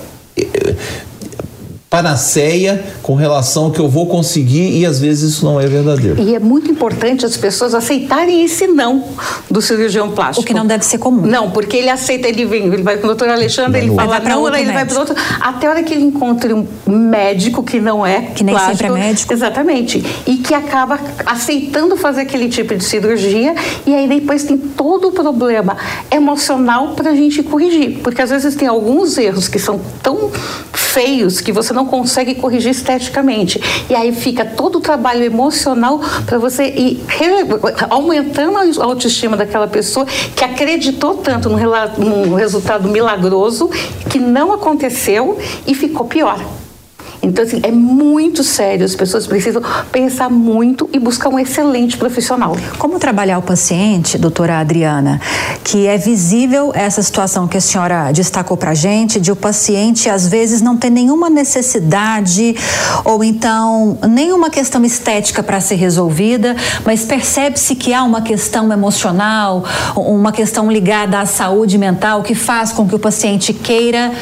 panaceia 1.91 2.85
com 3.03 3.15
relação 3.15 3.67
ao 3.67 3.71
que 3.71 3.81
eu 3.81 3.89
vou 3.89 4.07
conseguir 4.07 4.79
e 4.79 4.85
às 4.85 5.01
vezes 5.01 5.33
isso 5.33 5.45
não 5.45 5.59
é 5.59 5.67
verdadeiro. 5.67 6.21
E 6.21 6.35
é 6.35 6.39
muito 6.39 6.71
importante 6.71 7.25
as 7.25 7.37
pessoas 7.37 7.75
aceitarem 7.75 8.45
esse 8.45 8.67
não 8.67 9.05
do 9.51 9.63
cirurgião 9.63 10.11
plástico. 10.11 10.43
O 10.43 10.47
que 10.47 10.53
não 10.53 10.67
deve 10.67 10.85
ser 10.85 10.99
comum. 10.99 11.23
Não, 11.23 11.51
porque 11.51 11.79
ele 11.79 11.89
aceita, 11.89 12.29
ele 12.29 12.45
vem, 12.45 12.67
ele 12.67 12.83
vai 12.83 12.99
com 12.99 13.05
o 13.05 13.07
doutor 13.07 13.29
Alexandre, 13.31 13.81
ele 13.81 13.95
fala 13.95 14.21
não, 14.21 14.47
ele 14.49 14.67
médico. 14.67 14.75
vai 14.75 14.85
para 14.85 14.99
outro, 14.99 15.17
até 15.41 15.67
a 15.67 15.71
hora 15.71 15.83
que 15.83 15.95
ele 15.95 16.05
encontre 16.05 16.53
um 16.53 16.67
médico 16.87 17.63
que 17.63 17.81
não 17.81 18.05
é 18.05 18.21
que 18.35 18.45
nem 18.45 18.55
plástico, 18.55 18.77
sempre 18.79 19.01
é 19.01 19.07
médico. 19.07 19.33
Exatamente. 19.33 20.05
E 20.27 20.37
que 20.37 20.53
acaba 20.53 21.01
aceitando 21.25 21.97
fazer 21.97 22.23
aquele 22.23 22.51
tipo 22.51 22.75
de 22.75 22.85
cirurgia 22.85 23.55
e 23.87 23.95
aí 23.95 24.07
depois 24.07 24.45
tem 24.45 24.59
todo 24.59 25.09
o 25.09 25.13
problema 25.13 25.77
emocional 26.11 26.89
para 26.89 27.11
a 27.11 27.15
gente 27.15 27.43
corrigir, 27.43 28.01
porque 28.03 28.21
às 28.21 28.29
vezes 28.29 28.55
tem 28.55 28.69
alguns 28.69 29.17
erros 29.17 29.49
que 29.49 29.59
são 29.59 29.81
tão 30.03 30.31
feios 30.89 31.41
que 31.41 31.53
você 31.53 31.73
não 31.73 31.87
consegue 31.87 32.35
corrigir 32.35 32.71
esteticamente. 32.71 33.61
E 33.89 33.95
aí 33.95 34.13
fica 34.13 34.45
todo 34.45 34.79
o 34.79 34.81
trabalho 34.81 35.23
emocional 35.23 36.01
para 36.27 36.39
você 36.39 36.65
ir 36.65 37.05
aumentando 37.91 38.59
a 38.59 38.85
autoestima 38.85 39.37
daquela 39.37 39.69
pessoa 39.69 40.07
que 40.35 40.45
acreditou 40.45 41.17
tanto 41.17 41.49
num 41.49 42.35
resultado 42.35 42.89
milagroso 42.89 43.71
que 44.11 44.19
não 44.19 44.53
aconteceu 44.53 45.39
e 45.67 45.75
ficou 45.75 46.07
pior. 46.07 46.39
Então, 47.29 47.45
assim, 47.45 47.61
é 47.63 47.71
muito 47.71 48.43
sério. 48.43 48.85
As 48.85 48.95
pessoas 48.95 49.27
precisam 49.27 49.63
pensar 49.93 50.31
muito 50.31 50.89
e 50.93 50.99
buscar 50.99 51.29
um 51.29 51.39
excelente 51.39 51.97
profissional. 51.97 52.57
Como 52.79 52.99
trabalhar 52.99 53.39
o 53.39 53.43
paciente, 53.43 54.19
doutora 54.19 54.59
Adriana, 54.59 55.21
que 55.63 55.87
é 55.87 55.97
visível 55.97 56.73
essa 56.75 57.03
situação 57.03 57.47
que 57.47 57.57
a 57.57 57.61
senhora 57.61 58.11
destacou 58.13 58.57
para 58.57 58.75
gente, 58.75 59.21
de 59.21 59.31
o 59.31 59.37
paciente 59.37 60.09
às 60.09 60.27
vezes 60.27 60.63
não 60.63 60.77
ter 60.77 60.91
nenhuma 60.91 61.29
necessidade 61.29 62.57
ou 63.05 63.23
então 63.23 63.99
nenhuma 64.09 64.51
questão 64.51 64.85
estética 64.85 65.43
para 65.43 65.61
ser 65.61 65.77
resolvida, 65.77 66.57
mas 66.85 67.05
percebe-se 67.05 67.75
que 67.75 67.93
há 67.93 68.03
uma 68.03 68.23
questão 68.23 68.73
emocional, 68.73 69.65
uma 69.97 70.33
questão 70.33 70.71
ligada 70.71 71.21
à 71.21 71.27
saúde 71.27 71.77
mental 71.79 72.23
que 72.23 72.35
faz 72.35 72.73
com 72.73 72.89
que 72.89 72.95
o 72.95 72.99
paciente 72.99 73.53
queira 73.53 74.13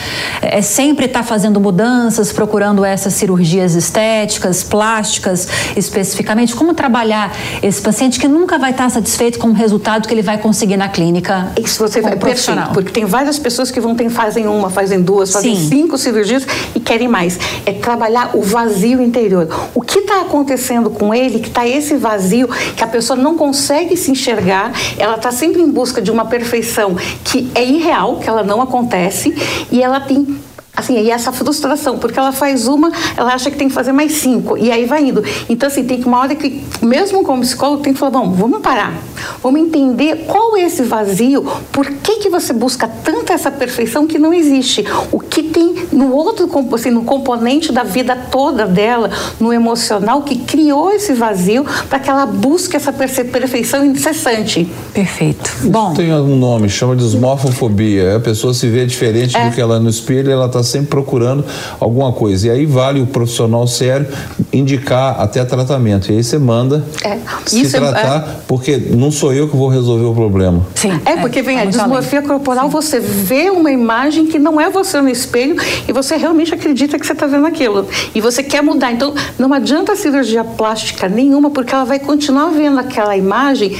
é, 0.42 0.60
sempre 0.62 1.06
estar 1.06 1.20
tá 1.20 1.24
fazendo 1.24 1.60
mudanças, 1.60 2.32
procurando 2.32 2.84
essas 2.96 3.14
cirurgias 3.14 3.74
estéticas, 3.74 4.62
plásticas 4.62 5.48
especificamente? 5.76 6.54
Como 6.54 6.74
trabalhar 6.74 7.32
esse 7.62 7.80
paciente 7.80 8.18
que 8.18 8.26
nunca 8.26 8.58
vai 8.58 8.72
estar 8.72 8.90
satisfeito 8.90 9.38
com 9.38 9.48
o 9.48 9.52
resultado 9.52 10.08
que 10.08 10.14
ele 10.14 10.22
vai 10.22 10.38
conseguir 10.38 10.76
na 10.76 10.88
clínica? 10.88 11.52
Isso 11.62 11.78
você 11.78 12.00
vai 12.00 12.16
perfeito, 12.16 12.70
porque 12.72 12.90
tem 12.90 13.04
várias 13.04 13.38
pessoas 13.38 13.70
que 13.70 13.80
vão 13.80 13.94
ter, 13.94 14.08
fazem 14.10 14.46
uma, 14.46 14.70
fazem 14.70 15.00
duas, 15.00 15.32
fazem 15.32 15.54
Sim. 15.54 15.68
cinco 15.68 15.98
cirurgias 15.98 16.46
e 16.74 16.80
querem 16.80 17.08
mais. 17.08 17.38
É 17.64 17.72
trabalhar 17.72 18.30
o 18.34 18.42
vazio 18.42 19.02
interior. 19.02 19.48
O 19.74 19.80
que 19.80 20.00
está 20.00 20.22
acontecendo 20.22 20.90
com 20.90 21.14
ele, 21.14 21.38
que 21.38 21.48
está 21.48 21.66
esse 21.66 21.96
vazio, 21.96 22.48
que 22.76 22.82
a 22.82 22.86
pessoa 22.86 23.16
não 23.16 23.36
consegue 23.36 23.96
se 23.96 24.10
enxergar, 24.10 24.72
ela 24.98 25.16
está 25.16 25.30
sempre 25.30 25.60
em 25.60 25.70
busca 25.70 26.00
de 26.00 26.10
uma 26.10 26.24
perfeição 26.24 26.96
que 27.24 27.50
é 27.54 27.64
irreal, 27.64 28.16
que 28.16 28.28
ela 28.28 28.42
não 28.42 28.60
acontece, 28.60 29.34
e 29.70 29.82
ela 29.82 30.00
tem 30.00 30.38
Assim, 30.76 31.00
e 31.00 31.10
essa 31.10 31.32
frustração, 31.32 31.98
porque 31.98 32.18
ela 32.18 32.32
faz 32.32 32.68
uma, 32.68 32.92
ela 33.16 33.32
acha 33.32 33.50
que 33.50 33.56
tem 33.56 33.68
que 33.68 33.74
fazer 33.74 33.92
mais 33.92 34.12
cinco, 34.12 34.58
e 34.58 34.70
aí 34.70 34.84
vai 34.84 35.04
indo. 35.04 35.24
Então, 35.48 35.68
assim, 35.68 35.84
tem 35.84 36.00
que 36.00 36.06
uma 36.06 36.20
hora 36.20 36.34
que, 36.34 36.62
mesmo 36.82 37.24
como 37.24 37.40
psicólogo, 37.40 37.82
tem 37.82 37.94
que 37.94 37.98
falar, 37.98 38.12
bom, 38.12 38.30
vamos 38.32 38.60
parar, 38.60 38.94
vamos 39.42 39.60
entender 39.60 40.26
qual 40.26 40.56
é 40.56 40.62
esse 40.62 40.82
vazio, 40.82 41.46
por 41.72 41.86
que, 41.86 42.16
que 42.16 42.28
você 42.28 42.52
busca 42.52 42.86
tanto 42.86 43.32
essa 43.32 43.50
perfeição 43.50 44.06
que 44.06 44.18
não 44.18 44.34
existe, 44.34 44.84
o 45.10 45.18
que 45.18 45.44
tem 45.44 45.86
no 45.92 46.12
outro, 46.12 46.48
assim, 46.74 46.90
no 46.90 47.04
componente 47.04 47.72
da 47.72 47.82
vida 47.82 48.14
toda 48.30 48.66
dela, 48.66 49.10
no 49.40 49.52
emocional, 49.52 50.22
que 50.22 50.36
criou 50.36 50.92
esse 50.92 51.14
vazio 51.14 51.64
para 51.88 51.98
que 51.98 52.10
ela 52.10 52.26
busque 52.26 52.76
essa 52.76 52.92
perfeição 52.92 53.84
incessante. 53.84 54.68
Perfeito. 54.92 55.50
Bom. 55.62 55.94
Tem 55.94 56.12
um 56.12 56.36
nome, 56.36 56.68
chama 56.68 56.94
de 56.94 57.04
esmorfofobia, 57.04 58.16
a 58.16 58.20
pessoa 58.20 58.52
se 58.52 58.68
vê 58.68 58.84
diferente 58.84 59.36
é. 59.36 59.48
do 59.48 59.54
que 59.54 59.60
ela 59.60 59.76
é 59.76 59.78
no 59.78 59.88
espelho, 59.88 60.30
ela 60.30 60.46
está 60.46 60.62
sempre 60.66 60.88
procurando 60.88 61.44
alguma 61.80 62.12
coisa. 62.12 62.48
E 62.48 62.50
aí 62.50 62.66
vale 62.66 63.00
o 63.00 63.06
profissional 63.06 63.66
sério 63.66 64.06
indicar 64.52 65.20
até 65.20 65.44
tratamento. 65.44 66.12
E 66.12 66.16
aí 66.16 66.24
você 66.24 66.38
manda 66.38 66.84
é. 67.04 67.18
se 67.46 67.62
Isso 67.62 67.76
é- 67.76 67.80
tratar, 67.80 68.28
é... 68.28 68.36
porque 68.46 68.76
não 68.76 69.10
sou 69.10 69.32
eu 69.32 69.48
que 69.48 69.56
vou 69.56 69.68
resolver 69.68 70.04
o 70.04 70.14
problema. 70.14 70.66
Sim. 70.74 71.00
É, 71.04 71.16
porque 71.16 71.42
vem 71.42 71.60
a 71.60 71.64
dismorfia 71.64 72.22
corporal, 72.22 72.66
Sim. 72.66 72.70
você 72.70 73.00
vê 73.00 73.50
uma 73.50 73.70
imagem 73.70 74.26
que 74.26 74.38
não 74.38 74.60
é 74.60 74.68
você 74.68 75.00
no 75.00 75.08
espelho 75.08 75.56
e 75.88 75.92
você 75.92 76.16
realmente 76.16 76.52
acredita 76.52 76.98
que 76.98 77.06
você 77.06 77.12
está 77.12 77.26
vendo 77.26 77.46
aquilo. 77.46 77.86
E 78.14 78.20
você 78.20 78.42
quer 78.42 78.62
mudar. 78.62 78.92
Então, 78.92 79.14
não 79.38 79.52
adianta 79.52 79.96
cirurgia 79.96 80.44
plástica 80.44 81.08
nenhuma, 81.08 81.50
porque 81.50 81.74
ela 81.74 81.84
vai 81.84 81.98
continuar 81.98 82.50
vendo 82.50 82.78
aquela 82.78 83.16
imagem 83.16 83.76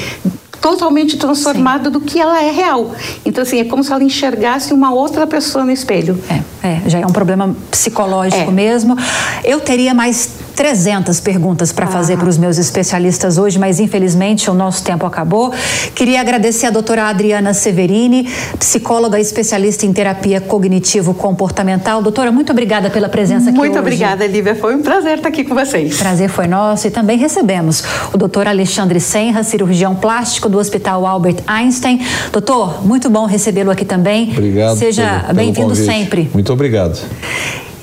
totalmente 0.60 1.16
transformada 1.16 1.84
Sim. 1.84 1.90
do 1.90 2.00
que 2.00 2.20
ela 2.20 2.42
é 2.42 2.50
real. 2.50 2.92
Então, 3.24 3.42
assim, 3.42 3.60
é 3.60 3.64
como 3.64 3.82
se 3.82 3.92
ela 3.92 4.02
enxergasse 4.02 4.72
uma 4.72 4.92
outra 4.92 5.26
pessoa 5.26 5.64
no 5.64 5.70
espelho. 5.70 6.18
É, 6.62 6.66
é 6.66 6.88
já 6.88 6.98
é 6.98 7.06
um 7.06 7.12
problema 7.12 7.54
psicológico 7.70 8.50
é. 8.50 8.52
mesmo. 8.52 8.96
Eu 9.44 9.60
teria 9.60 9.94
mais 9.94 10.45
300 10.56 11.20
perguntas 11.20 11.70
para 11.70 11.84
ah. 11.84 11.88
fazer 11.88 12.16
para 12.16 12.28
os 12.28 12.38
meus 12.38 12.56
especialistas 12.56 13.36
hoje, 13.36 13.58
mas 13.58 13.78
infelizmente 13.78 14.50
o 14.50 14.54
nosso 14.54 14.82
tempo 14.82 15.04
acabou. 15.04 15.52
Queria 15.94 16.20
agradecer 16.20 16.66
a 16.66 16.70
doutora 16.70 17.04
Adriana 17.04 17.52
Severini, 17.52 18.26
psicóloga 18.58 19.20
especialista 19.20 19.84
em 19.84 19.92
terapia 19.92 20.40
cognitivo-comportamental. 20.40 22.02
Doutora, 22.02 22.32
muito 22.32 22.50
obrigada 22.50 22.88
pela 22.88 23.08
presença 23.08 23.50
aqui 23.50 23.58
muito 23.58 23.72
hoje. 23.72 23.80
Muito 23.80 23.80
obrigada, 23.80 24.26
Lívia. 24.26 24.54
Foi 24.54 24.74
um 24.74 24.82
prazer 24.82 25.18
estar 25.18 25.28
aqui 25.28 25.44
com 25.44 25.54
vocês. 25.54 25.98
Prazer 25.98 26.30
foi 26.30 26.46
nosso 26.46 26.86
e 26.86 26.90
também 26.90 27.18
recebemos 27.18 27.84
o 28.12 28.16
doutor 28.16 28.48
Alexandre 28.48 28.98
Senra, 28.98 29.42
cirurgião 29.42 29.94
plástico 29.94 30.48
do 30.48 30.58
Hospital 30.58 31.06
Albert 31.06 31.42
Einstein. 31.46 32.00
Doutor, 32.32 32.84
muito 32.84 33.10
bom 33.10 33.26
recebê-lo 33.26 33.70
aqui 33.70 33.84
também. 33.84 34.30
Obrigado. 34.30 34.78
Seja 34.78 35.26
bem-vindo 35.34 35.76
sempre. 35.76 36.30
Muito 36.32 36.52
obrigado. 36.52 36.98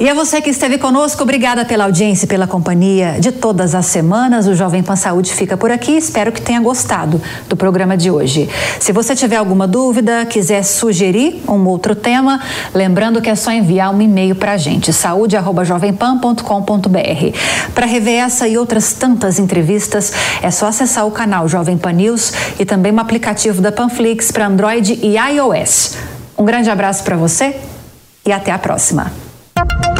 E 0.03 0.09
a 0.09 0.13
você 0.13 0.41
que 0.41 0.49
esteve 0.49 0.77
conosco, 0.77 1.23
obrigada 1.23 1.63
pela 1.63 1.85
audiência 1.85 2.25
e 2.25 2.27
pela 2.27 2.45
companhia 2.45 3.15
de 3.21 3.31
todas 3.31 3.73
as 3.73 3.85
semanas. 3.85 4.47
O 4.47 4.53
Jovem 4.53 4.83
Pan 4.83 4.97
Saúde 4.97 5.33
fica 5.33 5.55
por 5.55 5.71
aqui. 5.71 5.93
Espero 5.93 6.29
que 6.29 6.41
tenha 6.41 6.59
gostado 6.59 7.21
do 7.47 7.55
programa 7.55 7.95
de 7.95 8.11
hoje. 8.11 8.49
Se 8.81 8.91
você 8.91 9.15
tiver 9.15 9.37
alguma 9.37 9.65
dúvida, 9.65 10.25
quiser 10.25 10.61
sugerir 10.63 11.41
um 11.47 11.65
outro 11.65 11.95
tema, 11.95 12.41
lembrando 12.73 13.21
que 13.21 13.29
é 13.29 13.35
só 13.35 13.49
enviar 13.49 13.95
um 13.95 14.01
e-mail 14.01 14.35
para 14.35 14.51
a 14.51 14.57
gente, 14.57 14.91
saúde@jovempan.com.br. 14.91 17.37
Para 17.73 17.85
rever 17.85 18.25
essa 18.25 18.45
e 18.45 18.57
outras 18.57 18.91
tantas 18.91 19.39
entrevistas, 19.39 20.11
é 20.41 20.51
só 20.51 20.67
acessar 20.67 21.07
o 21.07 21.11
canal 21.11 21.47
Jovem 21.47 21.77
Pan 21.77 21.93
News 21.93 22.33
e 22.59 22.65
também 22.65 22.91
o 22.91 22.99
aplicativo 22.99 23.61
da 23.61 23.71
Panflix 23.71 24.33
para 24.33 24.47
Android 24.47 24.99
e 25.01 25.15
iOS. 25.15 25.95
Um 26.37 26.43
grande 26.43 26.69
abraço 26.69 27.05
para 27.05 27.15
você 27.15 27.55
e 28.25 28.33
até 28.33 28.51
a 28.51 28.59
próxima. 28.59 29.32